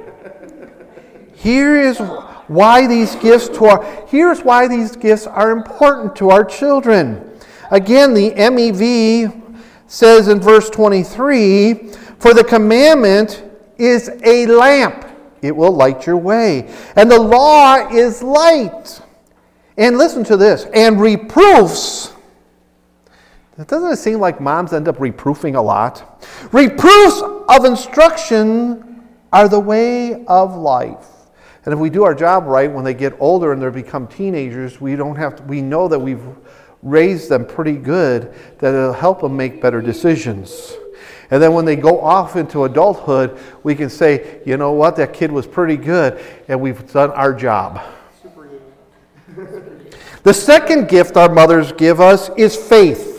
here 1.37 1.77
is 1.81 2.01
why 2.51 2.85
these 2.85 3.15
gifts 3.17 3.49
to 3.49 3.65
our 3.67 4.07
here's 4.09 4.43
why 4.43 4.67
these 4.67 4.97
gifts 4.97 5.25
are 5.25 5.53
important 5.53 6.17
to 6.17 6.31
our 6.31 6.45
children. 6.45 7.25
Again, 7.71 8.13
the 8.13 8.33
MEV 8.33 9.61
says 9.87 10.27
in 10.27 10.41
verse 10.41 10.69
23, 10.69 11.93
for 12.19 12.35
the 12.35 12.43
commandment 12.43 13.45
is 13.79 14.11
a 14.25 14.47
lamp. 14.47 15.07
It 15.43 15.55
will 15.55 15.71
light 15.71 16.07
your 16.07 16.17
way. 16.17 16.75
And 16.97 17.09
the 17.09 17.21
law 17.21 17.89
is 17.89 18.21
light. 18.21 19.01
And 19.77 19.97
listen 19.97 20.25
to 20.25 20.37
this, 20.37 20.67
and 20.75 21.01
reproofs. 21.01 22.13
Doesn't 23.65 23.93
it 23.93 23.97
seem 23.97 24.19
like 24.19 24.41
moms 24.41 24.73
end 24.73 24.89
up 24.89 24.99
reproofing 24.99 25.55
a 25.55 25.63
lot? 25.63 26.27
Reproofs 26.51 27.23
of 27.49 27.65
instruction 27.65 29.07
are 29.33 29.49
the 29.49 29.61
way 29.61 30.25
of 30.27 30.57
life. 30.57 31.07
And 31.65 31.75
if 31.75 31.81
we 31.81 31.91
do 31.91 32.05
our 32.05 32.15
job 32.15 32.47
right, 32.47 32.73
when 32.73 32.85
they 32.85 32.95
get 32.95 33.15
older 33.21 33.53
and 33.53 33.63
they 33.63 33.69
become 33.69 34.07
teenagers, 34.07 34.81
we 34.81 34.97
don't 34.97 35.17
have 35.17 35.37
to, 35.37 35.43
we 35.43 35.61
know 35.61 35.89
that 35.89 35.99
we've 35.99 36.23
raised 36.83 37.29
them 37.29 37.45
pretty 37.45 37.77
good, 37.77 38.35
that 38.59 38.75
it'll 38.75 38.93
help 38.93 39.21
them 39.21 39.37
make 39.37 39.61
better 39.61 39.83
decisions. 39.83 40.75
And 41.31 41.43
then 41.43 41.53
when 41.53 41.65
they 41.65 41.77
go 41.77 42.01
off 42.01 42.37
into 42.37 42.65
adulthood, 42.65 43.39
we 43.63 43.75
can 43.75 43.91
say, 43.91 44.41
you 44.45 44.57
know 44.57 44.73
what, 44.73 44.97
that 44.97 45.13
kid 45.13 45.31
was 45.31 45.47
pretty 45.47 45.77
good, 45.77 46.23
and 46.49 46.61
we've 46.61 46.91
done 46.93 47.11
our 47.13 47.33
job. 47.33 47.81
the 50.23 50.35
second 50.35 50.89
gift 50.89 51.17
our 51.17 51.33
mothers 51.33 51.73
give 51.73 52.01
us 52.01 52.31
is 52.37 52.57
faith. 52.57 53.19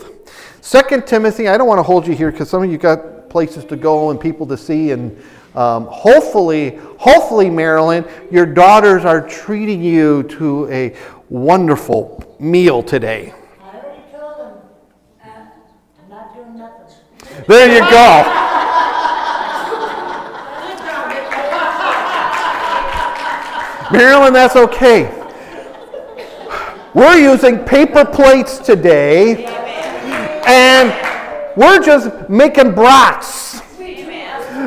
Second 0.60 1.06
Timothy, 1.06 1.48
I 1.48 1.56
don't 1.56 1.66
want 1.66 1.78
to 1.78 1.82
hold 1.82 2.06
you 2.06 2.14
here 2.14 2.30
because 2.30 2.50
some 2.50 2.62
of 2.62 2.70
you 2.70 2.78
got 2.78 3.21
places 3.32 3.64
to 3.64 3.76
go 3.76 4.10
and 4.10 4.20
people 4.20 4.46
to 4.46 4.56
see, 4.56 4.90
and 4.90 5.16
um, 5.54 5.86
hopefully, 5.86 6.78
hopefully, 6.98 7.48
Marilyn, 7.48 8.04
your 8.30 8.46
daughters 8.46 9.04
are 9.06 9.26
treating 9.26 9.82
you 9.82 10.22
to 10.24 10.68
a 10.70 10.94
wonderful 11.30 12.22
meal 12.38 12.82
today. 12.82 13.32
I 13.32 13.76
already 13.76 14.02
told 14.12 14.38
them, 14.38 14.58
uh, 15.24 15.28
I'm 16.02 16.10
not 16.10 16.34
doing 16.34 16.58
nothing. 16.58 17.46
There 17.48 17.72
you 17.72 17.80
go. 17.90 18.38
Marilyn, 23.92 24.32
that's 24.34 24.56
okay. 24.56 25.18
We're 26.94 27.16
using 27.16 27.58
paper 27.60 28.04
plates 28.04 28.58
today, 28.58 29.46
and 30.46 31.11
we're 31.56 31.82
just 31.82 32.28
making 32.28 32.74
brats. 32.74 33.60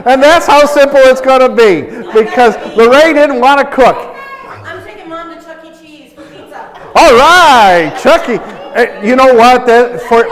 And 0.08 0.22
that's 0.22 0.46
how 0.46 0.66
simple 0.66 1.00
it's 1.00 1.22
going 1.22 1.40
to 1.40 1.50
be 1.56 1.82
because 2.12 2.56
Lorraine 2.76 3.16
didn't 3.16 3.40
want 3.40 3.60
to 3.62 3.76
cook. 3.76 3.96
I'm 3.96 4.86
taking 4.86 5.08
mom 5.10 5.34
to 5.34 5.42
Chuck 5.44 5.64
E. 5.66 5.72
Cheese 5.82 6.12
for 6.14 6.22
pizza. 6.24 6.70
All 6.96 7.14
right, 7.16 7.98
Chucky. 8.02 8.34
eh, 8.76 9.02
You 9.04 9.16
know 9.16 9.34
what? 9.34 9.66
That 9.66 10.02
for 10.02 10.26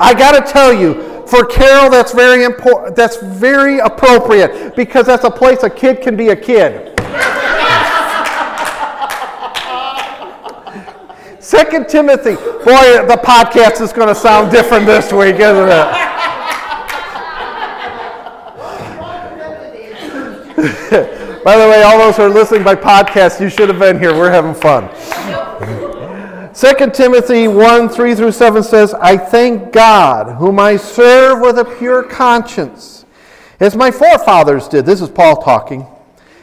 I 0.00 0.14
got 0.16 0.44
to 0.44 0.52
tell 0.52 0.72
you, 0.72 1.26
for 1.26 1.44
Carol, 1.44 1.90
that's 1.90 2.12
very 2.12 2.44
important. 2.44 2.96
That's 2.96 3.16
very 3.22 3.78
appropriate 3.80 4.74
because 4.74 5.06
that's 5.06 5.24
a 5.24 5.30
place 5.30 5.62
a 5.64 5.70
kid 5.70 6.00
can 6.00 6.16
be 6.16 6.28
a 6.28 6.36
kid. 6.36 6.98
Second 11.40 11.88
Timothy. 11.88 12.36
Boy, 12.64 13.06
the 13.06 13.20
podcast 13.22 13.80
is 13.80 13.92
going 13.92 14.08
to 14.08 14.14
sound 14.14 14.50
different 14.50 14.84
this 14.84 15.12
week, 15.12 15.36
isn't 15.36 15.68
it? 15.68 16.08
By 21.44 21.56
the 21.56 21.68
way, 21.68 21.82
all 21.82 21.98
those 21.98 22.16
who 22.16 22.24
are 22.24 22.28
listening 22.28 22.64
by 22.64 22.74
podcast, 22.74 23.40
you 23.40 23.48
should 23.48 23.68
have 23.68 23.78
been 23.78 23.98
here. 23.98 24.12
We're 24.12 24.30
having 24.30 24.54
fun. 24.54 24.88
2 26.52 26.90
Timothy 26.90 27.46
1 27.46 27.88
3 27.88 28.14
through 28.16 28.32
7 28.32 28.62
says, 28.64 28.92
I 28.94 29.16
thank 29.16 29.72
God, 29.72 30.36
whom 30.36 30.58
I 30.58 30.76
serve 30.76 31.40
with 31.40 31.58
a 31.58 31.64
pure 31.64 32.02
conscience, 32.02 33.04
as 33.60 33.76
my 33.76 33.92
forefathers 33.92 34.66
did. 34.66 34.84
This 34.84 35.00
is 35.00 35.08
Paul 35.08 35.40
talking. 35.40 35.86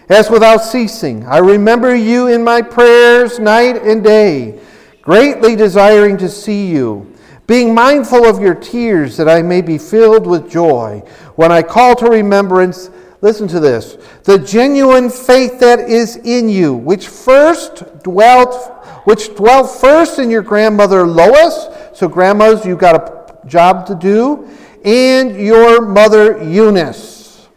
As 0.07 0.29
without 0.29 0.60
ceasing, 0.60 1.25
I 1.25 1.39
remember 1.39 1.93
you 1.93 2.27
in 2.27 2.43
my 2.43 2.62
prayers 2.62 3.38
night 3.38 3.77
and 3.84 4.01
day, 4.01 4.62
greatly 5.05 5.55
desiring 5.55 6.17
to 6.17 6.27
see 6.27 6.67
you, 6.67 7.15
being 7.47 7.74
mindful 7.74 8.25
of 8.25 8.41
your 8.41 8.55
tears, 8.55 9.15
that 9.15 9.29
I 9.29 9.41
may 9.41 9.62
be 9.62 9.77
filled 9.77 10.27
with 10.27 10.51
joy 10.51 11.01
when 11.35 11.53
I 11.53 11.62
call 11.62 11.95
to 11.95 12.07
remembrance 12.07 12.89
Listen 13.25 13.47
to 13.47 13.59
this. 13.59 13.97
The 14.25 14.38
genuine 14.38 15.09
faith 15.09 15.59
that 15.59 15.79
is 15.79 16.17
in 16.17 16.47
you, 16.47 16.75
which 16.75 17.07
first 17.07 18.03
dwelt 18.03 18.71
which 19.05 19.35
dwelt 19.35 19.69
first 19.81 20.19
in 20.19 20.29
your 20.29 20.43
grandmother 20.43 21.07
Lois. 21.07 21.67
So 21.93 22.07
grandmas, 22.07 22.67
you've 22.67 22.77
got 22.77 22.95
a 22.95 23.47
job 23.47 23.88
to 23.88 23.95
do, 23.95 24.47
and 24.83 25.35
your 25.35 25.81
mother 25.81 26.43
Eunice. 26.43 27.47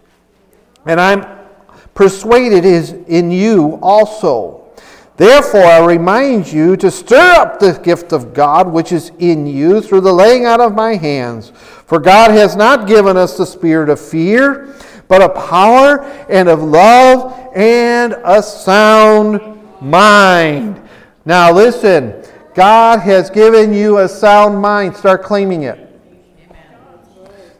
And 0.87 0.99
I'm 0.99 1.27
persuaded 1.95 2.65
is 2.65 2.93
in 2.93 3.31
you 3.31 3.79
also. 3.83 4.58
Therefore, 5.19 5.65
I 5.65 5.85
remind 5.85 6.47
you 6.47 6.77
to 6.77 6.93
stir 6.93 7.35
up 7.41 7.59
the 7.59 7.73
gift 7.73 8.13
of 8.13 8.33
God 8.33 8.73
which 8.73 8.93
is 8.93 9.11
in 9.19 9.49
you 9.49 9.81
through 9.81 10.03
the 10.03 10.13
laying 10.13 10.45
out 10.45 10.61
of 10.61 10.77
my 10.77 10.95
hands. 10.95 11.51
For 11.87 11.99
God 11.99 12.31
has 12.31 12.55
not 12.55 12.87
given 12.87 13.17
us 13.17 13.37
the 13.37 13.45
spirit 13.45 13.91
of 13.91 13.99
fear, 14.01 14.77
but 15.09 15.21
of 15.21 15.35
power 15.35 16.05
and 16.31 16.49
of 16.49 16.63
love 16.63 17.51
and 17.57 18.15
a 18.25 18.41
sound 18.41 19.41
mind. 19.81 20.81
Now, 21.25 21.53
listen, 21.53 22.23
God 22.55 23.01
has 23.01 23.29
given 23.29 23.73
you 23.73 23.99
a 23.99 24.09
sound 24.09 24.63
mind. 24.63 24.97
Start 24.97 25.25
claiming 25.25 25.65
it. 25.65 26.01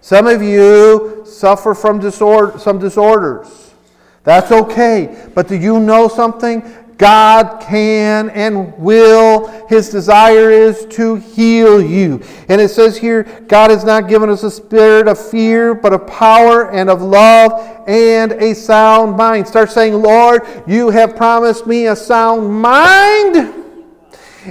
Some 0.01 0.29
of 0.29 0.43
you 0.43 1.25
suffer 1.27 1.75
from 1.75 1.99
disorder, 1.99 2.57
some 2.61 2.79
disorders. 2.79 3.75
That's 4.23 4.53
okay. 4.53 5.29
But 5.35 5.49
do 5.49 5.57
you 5.57 5.81
know 5.81 6.07
something? 6.07 6.63
God 6.99 7.61
can 7.63 8.29
and 8.31 8.77
will. 8.77 9.47
His 9.69 9.89
desire 9.89 10.51
is 10.51 10.85
to 10.87 11.15
heal 11.15 11.81
you. 11.81 12.21
And 12.49 12.61
it 12.61 12.71
says 12.71 12.99
here, 12.99 13.23
God 13.47 13.71
has 13.71 13.85
not 13.85 14.09
given 14.09 14.29
us 14.29 14.43
a 14.43 14.51
spirit 14.51 15.07
of 15.07 15.17
fear, 15.31 15.75
but 15.75 15.93
of 15.93 16.09
power 16.09 16.71
and 16.73 16.91
of 16.91 17.01
love 17.01 17.85
and 17.87 18.33
a 18.33 18.53
sound 18.53 19.17
mind. 19.17 19.47
Start 19.47 19.71
saying, 19.71 19.95
Lord, 19.95 20.43
you 20.67 20.91
have 20.91 21.15
promised 21.15 21.69
me 21.69 21.87
a 21.87 21.95
sound 21.95 22.53
mind. 22.53 23.55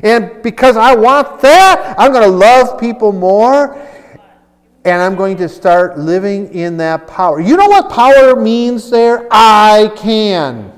And 0.03 0.41
because 0.41 0.77
I 0.77 0.95
want 0.95 1.41
that, 1.41 1.95
I'm 1.97 2.13
going 2.13 2.23
to 2.23 2.35
love 2.35 2.79
people 2.79 3.11
more. 3.11 3.77
And 4.85 5.01
I'm 5.01 5.15
going 5.15 5.35
to 5.37 5.49
start 5.49 5.99
living 5.99 6.53
in 6.53 6.77
that 6.77 7.07
power. 7.07 7.41
You 7.41 7.57
know 7.57 7.67
what 7.67 7.89
power 7.89 8.39
means 8.39 8.89
there? 8.89 9.27
I 9.29 9.91
can. 9.97 10.76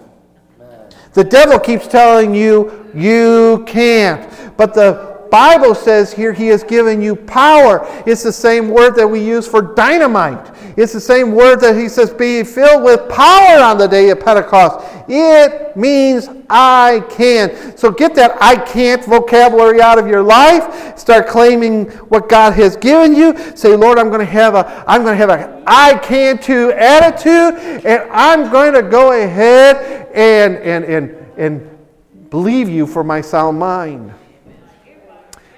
The 1.13 1.23
devil 1.23 1.59
keeps 1.59 1.87
telling 1.87 2.33
you, 2.35 2.89
you 2.93 3.63
can't. 3.67 4.29
But 4.57 4.73
the 4.73 5.18
Bible 5.29 5.75
says 5.75 6.13
here 6.13 6.33
he 6.33 6.47
has 6.47 6.63
given 6.63 7.01
you 7.01 7.15
power. 7.15 7.85
It's 8.05 8.23
the 8.23 8.33
same 8.33 8.69
word 8.69 8.95
that 8.95 9.07
we 9.07 9.23
use 9.23 9.47
for 9.47 9.61
dynamite. 9.61 10.55
It's 10.77 10.93
the 10.93 11.01
same 11.01 11.33
word 11.33 11.57
that 11.57 11.75
he 11.75 11.89
says, 11.89 12.11
be 12.11 12.43
filled 12.43 12.83
with 12.83 13.09
power 13.09 13.61
on 13.61 13.77
the 13.77 13.87
day 13.87 14.09
of 14.09 14.19
Pentecost. 14.19 14.85
It 15.09 15.75
means 15.75 16.29
I 16.49 17.03
can. 17.09 17.75
So 17.77 17.91
get 17.91 18.15
that 18.15 18.37
I 18.41 18.55
can't 18.55 19.03
vocabulary 19.03 19.81
out 19.81 19.97
of 19.97 20.07
your 20.07 20.21
life. 20.21 20.97
Start 20.97 21.27
claiming 21.27 21.89
what 22.09 22.29
God 22.29 22.53
has 22.53 22.75
given 22.77 23.15
you. 23.15 23.37
Say, 23.55 23.75
Lord, 23.75 23.97
I'm 23.97 24.09
going 24.09 24.19
to 24.19 24.31
have 24.31 24.55
a 24.55 24.83
I'm 24.87 25.03
going 25.03 25.17
to 25.17 25.27
have 25.27 25.29
a 25.29 25.63
I 25.67 25.95
can 25.95 26.37
too 26.37 26.71
attitude, 26.71 27.85
and 27.85 28.09
I'm 28.11 28.51
going 28.51 28.73
to 28.73 28.81
go 28.81 29.11
ahead 29.11 30.07
and 30.13 30.57
and 30.57 30.85
and 30.85 31.27
and 31.37 32.29
believe 32.29 32.69
you 32.69 32.85
for 32.85 33.03
my 33.03 33.21
sound 33.21 33.59
mind. 33.59 34.13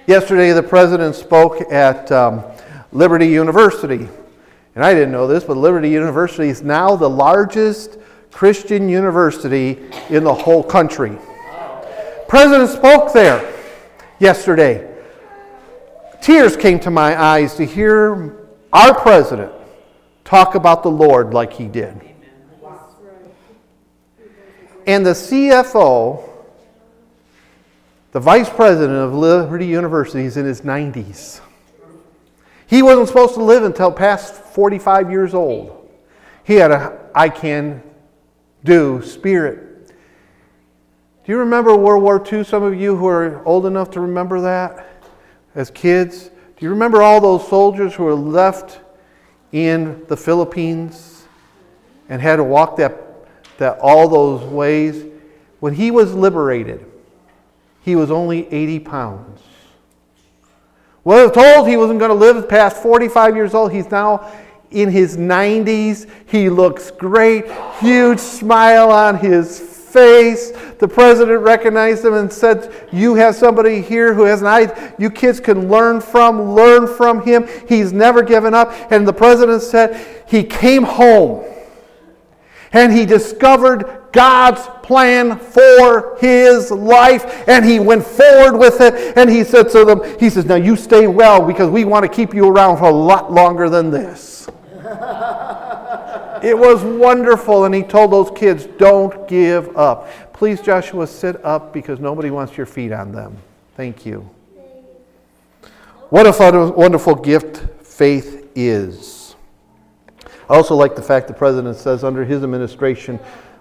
Yesterday, 0.06 0.50
the 0.50 0.62
president 0.62 1.14
spoke 1.14 1.60
at 1.72 2.10
um, 2.10 2.42
Liberty 2.90 3.28
University. 3.28 4.08
And 4.74 4.84
I 4.84 4.94
didn't 4.94 5.12
know 5.12 5.28
this, 5.28 5.44
but 5.44 5.56
Liberty 5.56 5.90
University 5.90 6.48
is 6.48 6.60
now 6.60 6.96
the 6.96 7.08
largest 7.08 7.98
Christian 8.32 8.88
university 8.88 9.78
in 10.08 10.24
the 10.24 10.34
whole 10.34 10.64
country. 10.64 11.16
President 12.26 12.70
spoke 12.70 13.12
there 13.12 13.54
yesterday. 14.18 14.92
Tears 16.20 16.56
came 16.56 16.80
to 16.80 16.90
my 16.90 17.20
eyes 17.20 17.54
to 17.56 17.64
hear 17.64 18.48
our 18.72 18.98
president 18.98 19.52
talk 20.24 20.56
about 20.56 20.82
the 20.82 20.90
Lord 20.90 21.32
like 21.32 21.52
he 21.52 21.68
did. 21.68 22.00
And 24.84 25.06
the 25.06 25.10
CFO 25.10 26.31
the 28.12 28.20
vice 28.20 28.48
president 28.48 28.98
of 28.98 29.14
Liberty 29.14 29.66
University 29.66 30.24
is 30.24 30.36
in 30.36 30.44
his 30.44 30.60
90s. 30.60 31.40
He 32.66 32.82
wasn't 32.82 33.08
supposed 33.08 33.34
to 33.34 33.42
live 33.42 33.64
until 33.64 33.90
past 33.90 34.34
45 34.34 35.10
years 35.10 35.34
old. 35.34 35.90
He 36.44 36.54
had 36.54 36.70
a 36.70 36.98
I 37.14 37.28
can 37.28 37.82
do 38.64 39.02
spirit. 39.02 39.88
Do 41.24 41.32
you 41.32 41.38
remember 41.38 41.76
World 41.76 42.02
War 42.02 42.22
II? 42.24 42.44
Some 42.44 42.62
of 42.62 42.78
you 42.78 42.96
who 42.96 43.06
are 43.06 43.44
old 43.44 43.66
enough 43.66 43.90
to 43.92 44.00
remember 44.00 44.40
that 44.42 44.86
as 45.54 45.70
kids. 45.70 46.30
Do 46.56 46.66
you 46.66 46.70
remember 46.70 47.02
all 47.02 47.20
those 47.20 47.46
soldiers 47.48 47.94
who 47.94 48.04
were 48.04 48.14
left 48.14 48.80
in 49.52 50.04
the 50.08 50.16
Philippines 50.16 51.26
and 52.08 52.20
had 52.20 52.36
to 52.36 52.44
walk 52.44 52.76
that, 52.76 52.96
that 53.58 53.78
all 53.80 54.08
those 54.08 54.42
ways? 54.50 55.04
When 55.60 55.74
he 55.74 55.90
was 55.90 56.12
liberated, 56.12 56.91
he 57.82 57.96
was 57.96 58.10
only 58.10 58.52
80 58.52 58.78
pounds. 58.80 59.40
Was 61.04 61.32
told 61.32 61.68
he 61.68 61.76
wasn't 61.76 61.98
going 61.98 62.10
to 62.10 62.14
live 62.14 62.48
past 62.48 62.76
45 62.76 63.34
years 63.34 63.54
old. 63.54 63.72
He's 63.72 63.90
now 63.90 64.32
in 64.70 64.88
his 64.88 65.16
90s. 65.16 66.08
He 66.26 66.48
looks 66.48 66.90
great, 66.90 67.44
huge 67.80 68.20
smile 68.20 68.90
on 68.90 69.18
his 69.18 69.58
face. 69.58 70.52
The 70.78 70.88
president 70.88 71.40
recognized 71.42 72.04
him 72.04 72.14
and 72.14 72.32
said, 72.32 72.72
You 72.92 73.16
have 73.16 73.34
somebody 73.34 73.82
here 73.82 74.14
who 74.14 74.22
has 74.22 74.40
an 74.42 74.46
eye 74.46 74.94
you 74.98 75.10
kids 75.10 75.40
can 75.40 75.68
learn 75.68 76.00
from, 76.00 76.54
learn 76.54 76.86
from 76.86 77.22
him. 77.24 77.48
He's 77.68 77.92
never 77.92 78.22
given 78.22 78.54
up. 78.54 78.72
And 78.92 79.06
the 79.06 79.12
president 79.12 79.62
said, 79.62 80.24
He 80.26 80.44
came 80.44 80.84
home 80.84 81.44
and 82.72 82.92
he 82.92 83.04
discovered 83.04 84.02
God's 84.12 84.66
plan 84.86 85.38
for 85.38 86.16
his 86.18 86.70
life 86.70 87.48
and 87.48 87.64
he 87.64 87.80
went 87.80 88.04
forward 88.04 88.58
with 88.58 88.80
it 88.80 89.16
and 89.16 89.30
he 89.30 89.44
said 89.44 89.70
to 89.70 89.84
them, 89.84 90.18
He 90.18 90.30
says, 90.30 90.44
Now 90.44 90.56
you 90.56 90.76
stay 90.76 91.06
well 91.06 91.46
because 91.46 91.70
we 91.70 91.84
want 91.84 92.04
to 92.04 92.08
keep 92.08 92.34
you 92.34 92.48
around 92.48 92.78
for 92.78 92.84
a 92.84 92.90
lot 92.90 93.32
longer 93.32 93.68
than 93.68 93.90
this. 93.90 94.48
it 96.42 96.56
was 96.56 96.82
wonderful 96.82 97.64
and 97.64 97.74
he 97.74 97.82
told 97.82 98.12
those 98.12 98.30
kids, 98.38 98.66
Don't 98.78 99.26
give 99.28 99.76
up. 99.76 100.08
Please, 100.32 100.60
Joshua, 100.60 101.06
sit 101.06 101.42
up 101.44 101.72
because 101.72 102.00
nobody 102.00 102.30
wants 102.30 102.56
your 102.56 102.66
feet 102.66 102.92
on 102.92 103.12
them. 103.12 103.36
Thank 103.76 104.04
you. 104.04 104.28
What 106.10 106.26
a 106.26 106.72
wonderful 106.76 107.14
gift 107.14 107.64
faith 107.86 108.50
is. 108.54 109.21
I 110.52 110.56
also 110.56 110.76
like 110.76 110.94
the 110.94 111.02
fact 111.02 111.28
the 111.28 111.32
president 111.32 111.78
says 111.78 112.04
under 112.04 112.26
his 112.26 112.44
administration, 112.44 113.18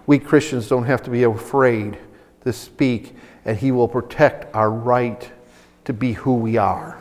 we 0.08 0.20
Christians 0.20 0.68
don't 0.68 0.84
have 0.84 1.02
to 1.04 1.10
be 1.10 1.24
afraid 1.24 1.98
to 2.44 2.52
speak, 2.52 3.16
and 3.46 3.58
He 3.58 3.72
will 3.72 3.88
protect 3.88 4.54
our 4.54 4.70
right 4.70 5.32
to 5.86 5.94
be 5.94 6.12
who 6.12 6.36
we 6.36 6.58
are. 6.58 6.98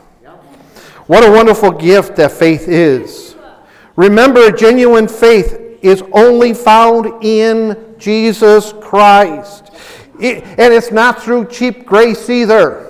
What 1.09 1.27
a 1.27 1.33
wonderful 1.33 1.73
gift 1.73 2.15
that 2.17 2.31
faith 2.31 2.69
is. 2.69 3.35
Remember, 3.97 4.53
genuine 4.53 5.09
faith 5.09 5.59
is 5.83 6.05
only 6.13 6.55
found 6.55 7.25
in 7.25 7.97
Jesus 7.99 8.73
Christ. 8.81 9.73
It, 10.21 10.45
and 10.45 10.73
it's 10.73 10.93
not 10.93 11.21
through 11.21 11.49
cheap 11.49 11.85
grace 11.85 12.31
either. 12.31 12.90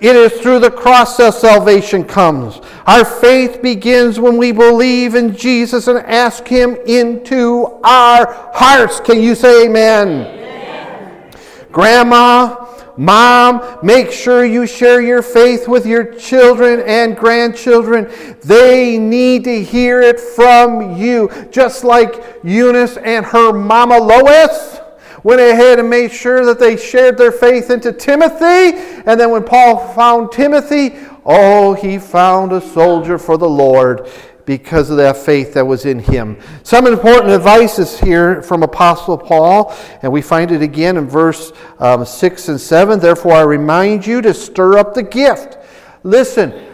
It 0.00 0.14
is 0.14 0.40
through 0.40 0.60
the 0.60 0.70
cross 0.70 1.16
that 1.16 1.34
salvation 1.34 2.04
comes. 2.04 2.60
Our 2.86 3.04
faith 3.04 3.60
begins 3.60 4.20
when 4.20 4.36
we 4.36 4.52
believe 4.52 5.16
in 5.16 5.36
Jesus 5.36 5.88
and 5.88 5.98
ask 5.98 6.46
Him 6.46 6.76
into 6.86 7.80
our 7.82 8.50
hearts. 8.54 9.00
Can 9.00 9.20
you 9.20 9.34
say 9.34 9.66
amen? 9.66 10.08
amen? 10.08 11.34
Grandma, 11.72 12.68
Mom, 12.96 13.78
make 13.82 14.10
sure 14.10 14.44
you 14.44 14.66
share 14.66 15.00
your 15.00 15.22
faith 15.22 15.68
with 15.68 15.86
your 15.86 16.14
children 16.14 16.80
and 16.80 17.16
grandchildren. 17.16 18.10
They 18.42 18.98
need 18.98 19.44
to 19.44 19.62
hear 19.62 20.00
it 20.00 20.18
from 20.18 20.96
you, 20.96 21.30
just 21.52 21.84
like 21.84 22.24
Eunice 22.42 22.96
and 22.96 23.24
her 23.26 23.52
mama 23.52 23.98
Lois 23.98 24.77
went 25.22 25.40
ahead 25.40 25.78
and 25.78 25.88
made 25.88 26.12
sure 26.12 26.44
that 26.44 26.58
they 26.58 26.76
shared 26.76 27.18
their 27.18 27.32
faith 27.32 27.70
into 27.70 27.92
Timothy. 27.92 28.78
And 29.06 29.18
then 29.18 29.30
when 29.30 29.44
Paul 29.44 29.94
found 29.94 30.32
Timothy, 30.32 30.96
oh, 31.24 31.74
he 31.74 31.98
found 31.98 32.52
a 32.52 32.60
soldier 32.60 33.18
for 33.18 33.36
the 33.36 33.48
Lord 33.48 34.10
because 34.48 34.88
of 34.88 34.96
that 34.96 35.14
faith 35.14 35.52
that 35.52 35.66
was 35.66 35.84
in 35.84 35.98
him. 35.98 36.38
Some 36.62 36.86
important 36.86 37.32
advice 37.32 37.78
is 37.78 38.00
here 38.00 38.40
from 38.40 38.62
Apostle 38.62 39.18
Paul, 39.18 39.76
and 40.00 40.10
we 40.10 40.22
find 40.22 40.50
it 40.50 40.62
again 40.62 40.96
in 40.96 41.06
verse 41.06 41.52
um, 41.78 42.06
6 42.06 42.48
and 42.48 42.58
7. 42.58 42.98
Therefore, 42.98 43.34
I 43.34 43.42
remind 43.42 44.06
you 44.06 44.22
to 44.22 44.32
stir 44.32 44.78
up 44.78 44.94
the 44.94 45.02
gift. 45.02 45.58
Listen, 46.02 46.67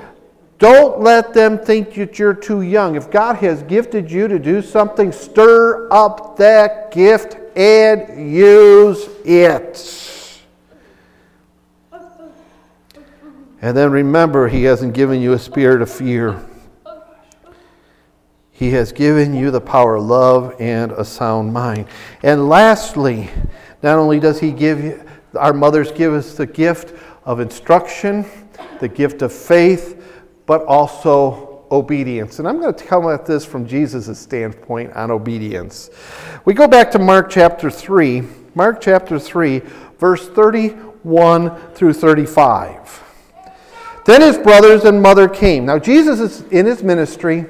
don't 0.59 1.01
let 1.01 1.35
them 1.35 1.59
think 1.59 1.95
that 1.95 2.19
you're 2.19 2.35
too 2.35 2.63
young. 2.63 2.95
If 2.97 3.11
God 3.11 3.37
has 3.37 3.63
gifted 3.65 4.11
you 4.11 4.29
to 4.29 4.39
do 4.39 4.63
something, 4.63 5.11
stir 5.11 5.89
up 5.93 6.37
that 6.37 6.93
gift 6.93 7.37
and 7.57 8.33
use 8.33 9.09
it. 9.25 10.41
And 13.61 13.77
then 13.77 13.91
remember, 13.91 14.47
He 14.47 14.65
hasn't 14.65 14.95
given 14.95 15.21
you 15.21 15.33
a 15.33 15.39
spirit 15.39 15.81
of 15.81 15.91
fear. 15.91 16.39
He 18.53 18.71
has 18.71 18.93
given 18.93 19.35
you 19.35 19.51
the 19.51 19.61
power 19.61 19.97
of 19.97 20.05
love 20.05 20.55
and 20.61 20.93
a 20.93 21.05
sound 21.05 21.53
mind. 21.53 21.87
And 22.23 22.49
lastly, 22.49 23.31
not 23.83 23.99
only 23.99 24.21
does 24.21 24.39
He 24.39 24.53
give 24.53 24.85
you, 24.85 25.03
our 25.35 25.53
mothers 25.53 25.91
give 25.91 26.13
us 26.13 26.35
the 26.35 26.47
gift 26.47 26.95
of 27.25 27.41
instruction, 27.41 28.25
the 28.81 28.89
gift 28.89 29.23
of 29.23 29.33
faith, 29.33 30.01
but 30.47 30.65
also 30.65 31.65
obedience. 31.71 32.39
And 32.39 32.49
I'm 32.49 32.61
going 32.61 32.75
to 32.75 32.85
come 32.85 33.09
at 33.09 33.27
this 33.27 33.45
from 33.45 33.67
Jesus' 33.67 34.19
standpoint 34.19 34.93
on 34.93 35.11
obedience. 35.11 35.91
We 36.45 36.55
go 36.55 36.69
back 36.69 36.91
to 36.93 36.99
Mark 36.99 37.31
chapter 37.31 37.71
3, 37.71 38.23
Mark 38.55 38.81
chapter 38.81 39.19
3, 39.19 39.61
verse 39.99 40.29
31 40.29 41.73
through 41.73 41.93
35. 41.95 43.03
Then 44.05 44.21
his 44.21 44.37
brothers 44.37 44.85
and 44.85 45.01
mother 45.01 45.29
came. 45.29 45.65
Now, 45.65 45.79
Jesus 45.79 46.21
is 46.21 46.43
in 46.53 46.67
his 46.67 46.83
ministry. 46.83 47.47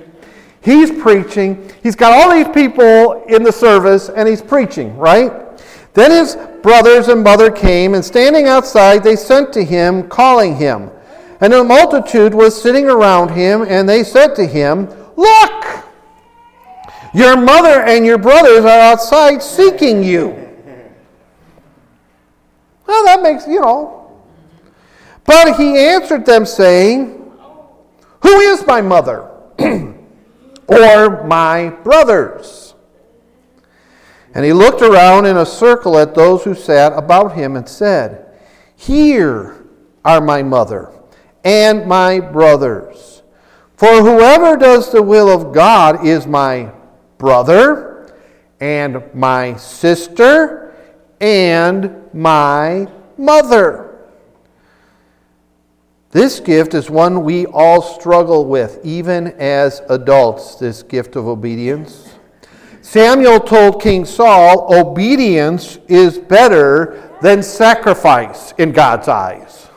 He's 0.63 0.91
preaching. 0.91 1.71
He's 1.83 1.97
got 1.97 2.13
all 2.13 2.33
these 2.33 2.49
people 2.55 3.25
in 3.25 3.43
the 3.43 3.53
service, 3.53 4.09
and 4.09 4.29
he's 4.29 4.41
preaching, 4.41 4.97
right? 4.97 5.43
Then 5.95 6.11
his 6.11 6.37
brothers 6.63 7.09
and 7.09 7.23
mother 7.23 7.51
came, 7.51 7.95
and 7.95 8.05
standing 8.05 8.47
outside, 8.47 9.03
they 9.03 9.17
sent 9.17 9.53
to 9.55 9.65
him, 9.65 10.09
calling 10.09 10.57
him. 10.57 10.91
And 11.45 11.53
a 11.53 11.63
multitude 11.63 12.33
was 12.33 12.59
sitting 12.59 12.87
around 12.87 13.29
him, 13.29 13.67
and 13.69 13.87
they 13.87 14.03
said 14.03 14.35
to 14.37 14.47
him, 14.47 14.89
Look, 15.15 15.85
your 17.13 17.37
mother 17.37 17.83
and 17.83 18.07
your 18.07 18.17
brothers 18.17 18.65
are 18.65 18.81
outside 18.81 19.43
seeking 19.43 20.03
you. 20.03 20.31
Well, 22.87 23.05
that 23.05 23.21
makes, 23.23 23.47
you 23.47 23.61
know. 23.61 24.11
But 25.27 25.59
he 25.59 25.77
answered 25.77 26.25
them, 26.25 26.47
saying, 26.47 27.31
Who 28.23 28.41
is 28.41 28.67
my 28.67 28.81
mother? 28.81 29.31
or 30.67 31.25
my 31.27 31.69
brothers? 31.85 32.73
And 34.33 34.47
he 34.47 34.55
looked 34.55 34.81
around 34.81 35.27
in 35.27 35.37
a 35.37 35.45
circle 35.45 35.99
at 35.99 36.15
those 36.15 36.43
who 36.43 36.55
sat 36.55 36.95
about 36.95 37.35
him 37.35 37.55
and 37.55 37.69
said, 37.69 38.35
Here 38.77 39.63
are 40.07 40.23
my 40.23 40.43
mother 40.43 40.94
and 41.45 41.87
my 41.87 42.19
brothers. 42.21 43.23
For 43.77 44.03
whoever 44.03 44.57
does 44.57 44.91
the 44.91 45.03
will 45.03 45.29
of 45.29 45.53
God 45.53 46.07
is 46.07 46.27
my 46.27 46.73
brother 47.19 48.15
and 48.61 49.03
my 49.15 49.57
sister 49.57 50.75
and 51.21 52.09
my 52.15 52.89
mother. 53.19 53.91
This 56.11 56.39
gift 56.39 56.75
is 56.75 56.89
one 56.89 57.25
we 57.25 57.45
all 57.47 57.83
struggle 57.83 58.45
with, 58.45 58.79
even 58.85 59.29
as 59.39 59.83
adults, 59.91 60.55
this 60.55 60.83
gift 60.85 61.17
of 61.17 61.27
obedience. 61.27 62.15
Samuel 62.83 63.41
told 63.41 63.83
King 63.83 64.05
Saul, 64.05 64.73
obedience 64.73 65.79
is 65.89 66.17
better 66.19 67.17
than 67.21 67.43
sacrifice 67.43 68.53
in 68.59 68.71
God's 68.71 69.09
eyes. 69.09 69.69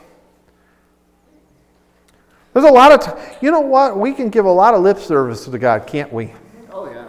There's 2.52 2.64
a 2.64 2.72
lot 2.72 2.92
of, 2.92 3.04
t- 3.04 3.36
you 3.40 3.50
know 3.50 3.60
what? 3.60 3.98
We 3.98 4.12
can 4.12 4.30
give 4.30 4.44
a 4.44 4.50
lot 4.50 4.74
of 4.74 4.82
lip 4.82 4.98
service 4.98 5.44
to 5.44 5.58
God, 5.58 5.86
can't 5.86 6.12
we? 6.12 6.32
Oh, 6.72 6.90
yeah. 6.90 7.06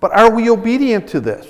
But 0.00 0.12
are 0.12 0.34
we 0.34 0.50
obedient 0.50 1.08
to 1.08 1.20
this? 1.20 1.46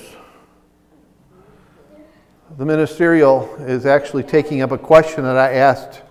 The 2.59 2.67
ministerial 2.67 3.55
is 3.61 3.87
actually 3.87 4.25
taking 4.25 4.61
up 4.61 4.73
a 4.73 4.79
question 4.79 5.25
that 5.25 5.37
I 5.37 5.55
asked 5.55 6.03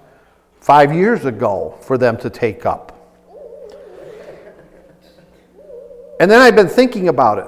five 0.59 0.93
years 0.93 1.25
ago 1.25 1.77
for 1.81 1.97
them 1.97 2.17
to 2.17 2.29
take 2.29 2.65
up. 2.65 2.97
And 6.19 6.29
then 6.29 6.41
I've 6.41 6.55
been 6.55 6.67
thinking 6.67 7.09
about 7.09 7.39
it. 7.39 7.47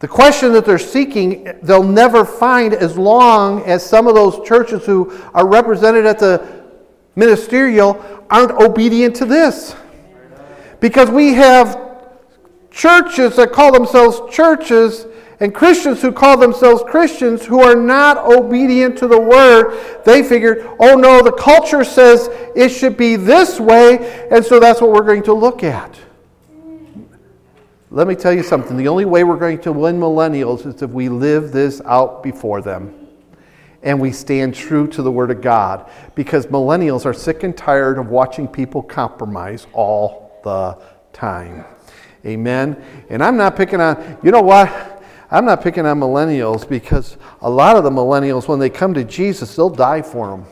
The 0.00 0.08
question 0.08 0.52
that 0.52 0.64
they're 0.64 0.78
seeking, 0.78 1.58
they'll 1.62 1.82
never 1.82 2.24
find 2.24 2.72
as 2.72 2.96
long 2.96 3.64
as 3.64 3.84
some 3.84 4.06
of 4.06 4.14
those 4.14 4.46
churches 4.46 4.86
who 4.86 5.12
are 5.34 5.46
represented 5.46 6.06
at 6.06 6.18
the 6.18 6.57
ministerial 7.16 8.02
aren't 8.30 8.52
obedient 8.52 9.16
to 9.16 9.24
this. 9.24 9.74
Because 10.80 11.10
we 11.10 11.34
have 11.34 11.88
churches 12.70 13.36
that 13.36 13.52
call 13.52 13.72
themselves 13.72 14.20
churches 14.34 15.06
and 15.40 15.54
Christians 15.54 16.02
who 16.02 16.12
call 16.12 16.36
themselves 16.36 16.82
Christians 16.86 17.44
who 17.44 17.60
are 17.60 17.74
not 17.76 18.18
obedient 18.18 18.98
to 18.98 19.06
the 19.06 19.20
word. 19.20 20.02
They 20.04 20.22
figured, 20.22 20.68
oh 20.80 20.96
no, 20.96 21.22
the 21.22 21.32
culture 21.32 21.84
says 21.84 22.28
it 22.56 22.70
should 22.70 22.96
be 22.96 23.16
this 23.16 23.60
way, 23.60 24.28
and 24.30 24.44
so 24.44 24.58
that's 24.58 24.80
what 24.80 24.90
we're 24.90 25.04
going 25.04 25.22
to 25.24 25.32
look 25.32 25.62
at. 25.62 25.96
Let 27.90 28.06
me 28.06 28.14
tell 28.14 28.32
you 28.32 28.42
something. 28.42 28.76
The 28.76 28.88
only 28.88 29.06
way 29.06 29.24
we're 29.24 29.36
going 29.36 29.60
to 29.60 29.72
win 29.72 29.98
millennials 29.98 30.66
is 30.66 30.82
if 30.82 30.90
we 30.90 31.08
live 31.08 31.52
this 31.52 31.80
out 31.84 32.22
before 32.22 32.60
them 32.60 32.97
and 33.82 34.00
we 34.00 34.12
stand 34.12 34.54
true 34.54 34.86
to 34.88 35.02
the 35.02 35.10
Word 35.10 35.30
of 35.30 35.40
God 35.40 35.90
because 36.14 36.46
millennials 36.46 37.06
are 37.06 37.14
sick 37.14 37.42
and 37.42 37.56
tired 37.56 37.98
of 37.98 38.08
watching 38.08 38.48
people 38.48 38.82
compromise 38.82 39.66
all 39.72 40.40
the 40.44 40.78
time. 41.12 41.64
Amen. 42.26 42.82
And 43.08 43.22
I'm 43.22 43.36
not 43.36 43.56
picking 43.56 43.80
on, 43.80 44.18
you 44.22 44.30
know 44.30 44.42
what? 44.42 45.02
I'm 45.30 45.44
not 45.44 45.62
picking 45.62 45.86
on 45.86 46.00
millennials 46.00 46.68
because 46.68 47.16
a 47.42 47.50
lot 47.50 47.76
of 47.76 47.84
the 47.84 47.90
millennials, 47.90 48.48
when 48.48 48.58
they 48.58 48.70
come 48.70 48.94
to 48.94 49.04
Jesus, 49.04 49.54
they'll 49.54 49.68
die 49.68 50.02
for 50.02 50.34
him 50.34 50.44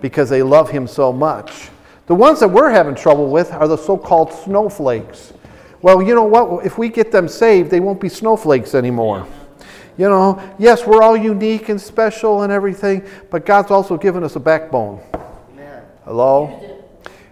because 0.00 0.28
they 0.28 0.42
love 0.42 0.70
him 0.70 0.86
so 0.86 1.12
much. 1.12 1.70
The 2.06 2.14
ones 2.14 2.38
that 2.40 2.48
we're 2.48 2.70
having 2.70 2.94
trouble 2.94 3.30
with 3.30 3.52
are 3.52 3.66
the 3.66 3.78
so 3.78 3.96
called 3.96 4.32
snowflakes. 4.32 5.32
Well, 5.80 6.02
you 6.02 6.14
know 6.14 6.24
what? 6.24 6.66
If 6.66 6.76
we 6.76 6.90
get 6.90 7.10
them 7.10 7.28
saved, 7.28 7.70
they 7.70 7.80
won't 7.80 8.00
be 8.00 8.10
snowflakes 8.10 8.74
anymore. 8.74 9.26
You 9.96 10.08
know, 10.08 10.54
yes, 10.58 10.86
we're 10.86 11.02
all 11.02 11.16
unique 11.16 11.68
and 11.68 11.80
special 11.80 12.42
and 12.42 12.52
everything, 12.52 13.06
but 13.30 13.46
God's 13.46 13.70
also 13.70 13.96
given 13.96 14.24
us 14.24 14.36
a 14.36 14.40
backbone. 14.40 15.00
Hello? 16.04 16.82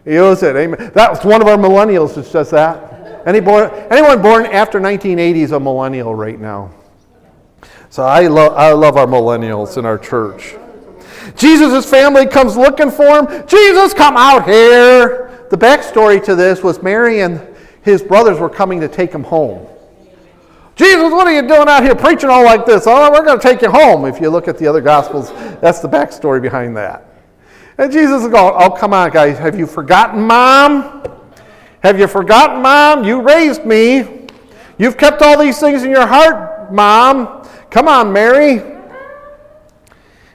Use 0.07 0.43
it. 0.43 0.57
Amen. 0.57 0.91
That 0.95 1.11
was 1.11 1.25
one 1.25 1.43
of 1.43 1.49
our 1.49 1.57
millennials 1.57 2.15
that 2.15 2.25
says 2.25 2.51
that. 2.51 3.23
Any 3.27 3.41
born, 3.41 3.71
anyone 3.91 4.21
born 4.23 4.47
after 4.47 4.81
1980 4.81 5.43
is 5.43 5.53
a 5.53 5.61
millennial 5.61 6.15
right 6.15 6.41
now. 6.41 6.73
So 7.91 8.03
I, 8.03 8.27
love 8.27 8.55
I 8.55 8.73
love 8.73 8.97
our 8.97 9.07
millennials 9.07 9.77
in 9.77 9.85
our 9.85 9.99
church. 9.99 10.55
Jesus' 11.37 11.89
family 11.89 12.27
comes 12.27 12.57
looking 12.57 12.91
for 12.91 13.23
him. 13.23 13.47
Jesus, 13.47 13.95
come 13.95 14.17
out 14.17 14.45
here. 14.45 15.47
The 15.51 15.57
backstory 15.57 16.23
to 16.25 16.35
this 16.35 16.63
was 16.63 16.83
Mary 16.83 17.21
and 17.21 17.47
his 17.83 18.03
brothers 18.03 18.39
were 18.39 18.49
coming 18.49 18.81
to 18.81 18.89
take 18.89 19.13
him 19.13 19.23
home. 19.23 19.69
Jesus, 20.75 21.13
what 21.13 21.27
are 21.27 21.33
you 21.33 21.47
doing 21.47 21.69
out 21.69 21.83
here 21.83 21.95
preaching 21.95 22.31
all 22.31 22.45
like 22.45 22.65
this? 22.65 22.87
Oh, 22.87 23.11
we're 23.11 23.25
going 23.25 23.39
to 23.39 23.43
take 23.43 23.61
you 23.61 23.71
home. 23.71 24.05
If 24.07 24.21
you 24.21 24.31
look 24.31 24.49
at 24.49 24.57
the 24.59 24.67
other 24.67 24.81
Gospels, 24.81 25.31
that's 25.61 25.81
the 25.81 25.89
backstory 25.89 26.41
behind 26.41 26.77
that. 26.77 27.07
And 27.79 27.93
Jesus 27.93 28.23
is 28.23 28.29
going, 28.29 28.55
Oh, 28.57 28.71
come 28.71 28.95
on, 28.95 29.11
guys. 29.11 29.39
Have 29.39 29.59
you 29.59 29.67
forgotten, 29.67 30.23
Mom? 30.23 31.07
Have 31.83 31.99
you 31.99 32.07
forgotten, 32.07 32.63
Mom? 32.63 33.05
You 33.05 33.21
raised 33.21 33.67
me. 33.67 34.27
You've 34.79 34.97
kept 34.97 35.21
all 35.21 35.39
these 35.39 35.59
things 35.59 35.83
in 35.83 35.91
your 35.91 36.07
heart, 36.07 36.73
Mom. 36.73 37.47
Come 37.71 37.89
on, 37.89 38.13
Mary. 38.13 38.63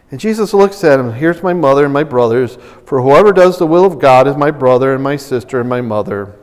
And 0.09 0.19
Jesus 0.19 0.53
looks 0.53 0.83
at 0.83 0.99
him. 0.99 1.11
Here's 1.13 1.43
my 1.43 1.53
mother 1.53 1.83
and 1.83 1.93
my 1.93 2.03
brothers. 2.03 2.57
For 2.85 3.01
whoever 3.01 3.33
does 3.33 3.57
the 3.57 3.67
will 3.67 3.85
of 3.85 3.99
God 3.99 4.27
is 4.27 4.37
my 4.37 4.51
brother 4.51 4.93
and 4.93 5.03
my 5.03 5.17
sister 5.17 5.59
and 5.59 5.67
my 5.67 5.81
mother. 5.81 6.35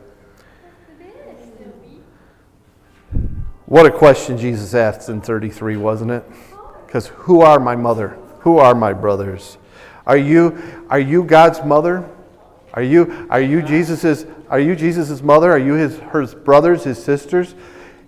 What 3.67 3.87
a 3.87 3.91
question 3.91 4.37
Jesus 4.37 4.75
asked 4.75 5.09
in 5.09 5.21
33, 5.21 5.77
wasn't 5.77 6.11
it? 6.11 6.23
Because 6.85 7.07
who 7.07 7.41
are 7.41 7.59
my 7.59 7.75
mother? 7.75 8.09
Who 8.41 8.59
are 8.59 8.75
my 8.75 8.93
brothers? 8.93 9.57
Are 10.05 10.17
you, 10.17 10.85
are 10.91 10.99
you 10.99 11.23
God's 11.23 11.63
mother? 11.65 12.07
Are 12.75 12.83
you, 12.83 13.27
are 13.31 13.41
you 13.41 13.63
Jesus's, 13.63 14.27
are 14.49 14.59
you 14.59 14.75
Jesus's 14.75 15.23
mother? 15.23 15.51
Are 15.51 15.57
you 15.57 15.73
his, 15.73 15.97
her 15.97 16.27
brothers, 16.27 16.83
his 16.83 17.03
sisters? 17.03 17.55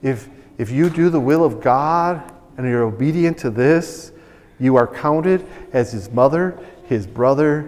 If, 0.04 0.30
if 0.60 0.70
you 0.70 0.92
do 0.92 1.10
the 1.10 1.20
will 1.20 1.44
of 1.44 1.60
God 1.60 2.32
and 2.58 2.68
you're 2.68 2.84
obedient 2.84 3.40
to 3.40 3.50
this, 3.50 4.12
you 4.60 4.76
are 4.76 4.86
counted 4.86 5.44
as 5.74 5.92
his 5.92 6.12
mother, 6.12 6.60
his 6.86 7.08
brother, 7.08 7.68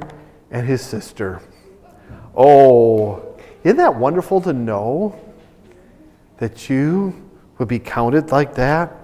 and 0.51 0.67
his 0.67 0.81
sister. 0.81 1.41
Oh, 2.35 3.35
isn't 3.63 3.77
that 3.77 3.95
wonderful 3.95 4.41
to 4.41 4.53
know 4.53 5.19
that 6.37 6.69
you 6.69 7.28
would 7.59 7.67
be 7.67 7.77
counted 7.77 8.31
like 8.31 8.55
that? 8.55 8.95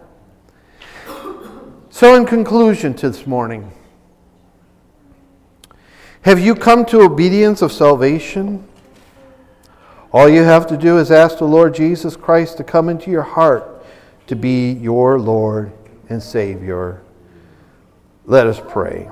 So, 1.91 2.15
in 2.15 2.25
conclusion 2.25 2.93
to 2.95 3.09
this 3.09 3.27
morning, 3.27 3.71
have 6.21 6.39
you 6.39 6.55
come 6.55 6.83
to 6.85 7.01
obedience 7.01 7.61
of 7.61 7.71
salvation? 7.71 8.67
All 10.11 10.27
you 10.27 10.41
have 10.41 10.65
to 10.67 10.77
do 10.77 10.97
is 10.97 11.11
ask 11.11 11.37
the 11.37 11.45
Lord 11.45 11.75
Jesus 11.75 12.15
Christ 12.15 12.57
to 12.57 12.63
come 12.63 12.89
into 12.89 13.11
your 13.11 13.21
heart 13.21 13.75
to 14.27 14.35
be 14.35 14.71
your 14.71 15.19
Lord 15.19 15.71
and 16.09 16.21
Savior. 16.21 17.01
Let 18.25 18.47
us 18.47 18.59
pray. 18.67 19.09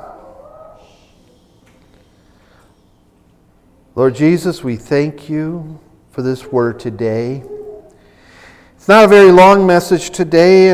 Lord 3.95 4.15
Jesus, 4.15 4.63
we 4.63 4.75
thank 4.75 5.29
you 5.29 5.79
for 6.09 6.23
this 6.23 6.45
word 6.47 6.79
today. 6.79 7.43
It's 8.83 8.89
not 8.89 9.05
a 9.05 9.07
very 9.07 9.31
long 9.31 9.65
message 9.65 10.09
today. 10.09 10.61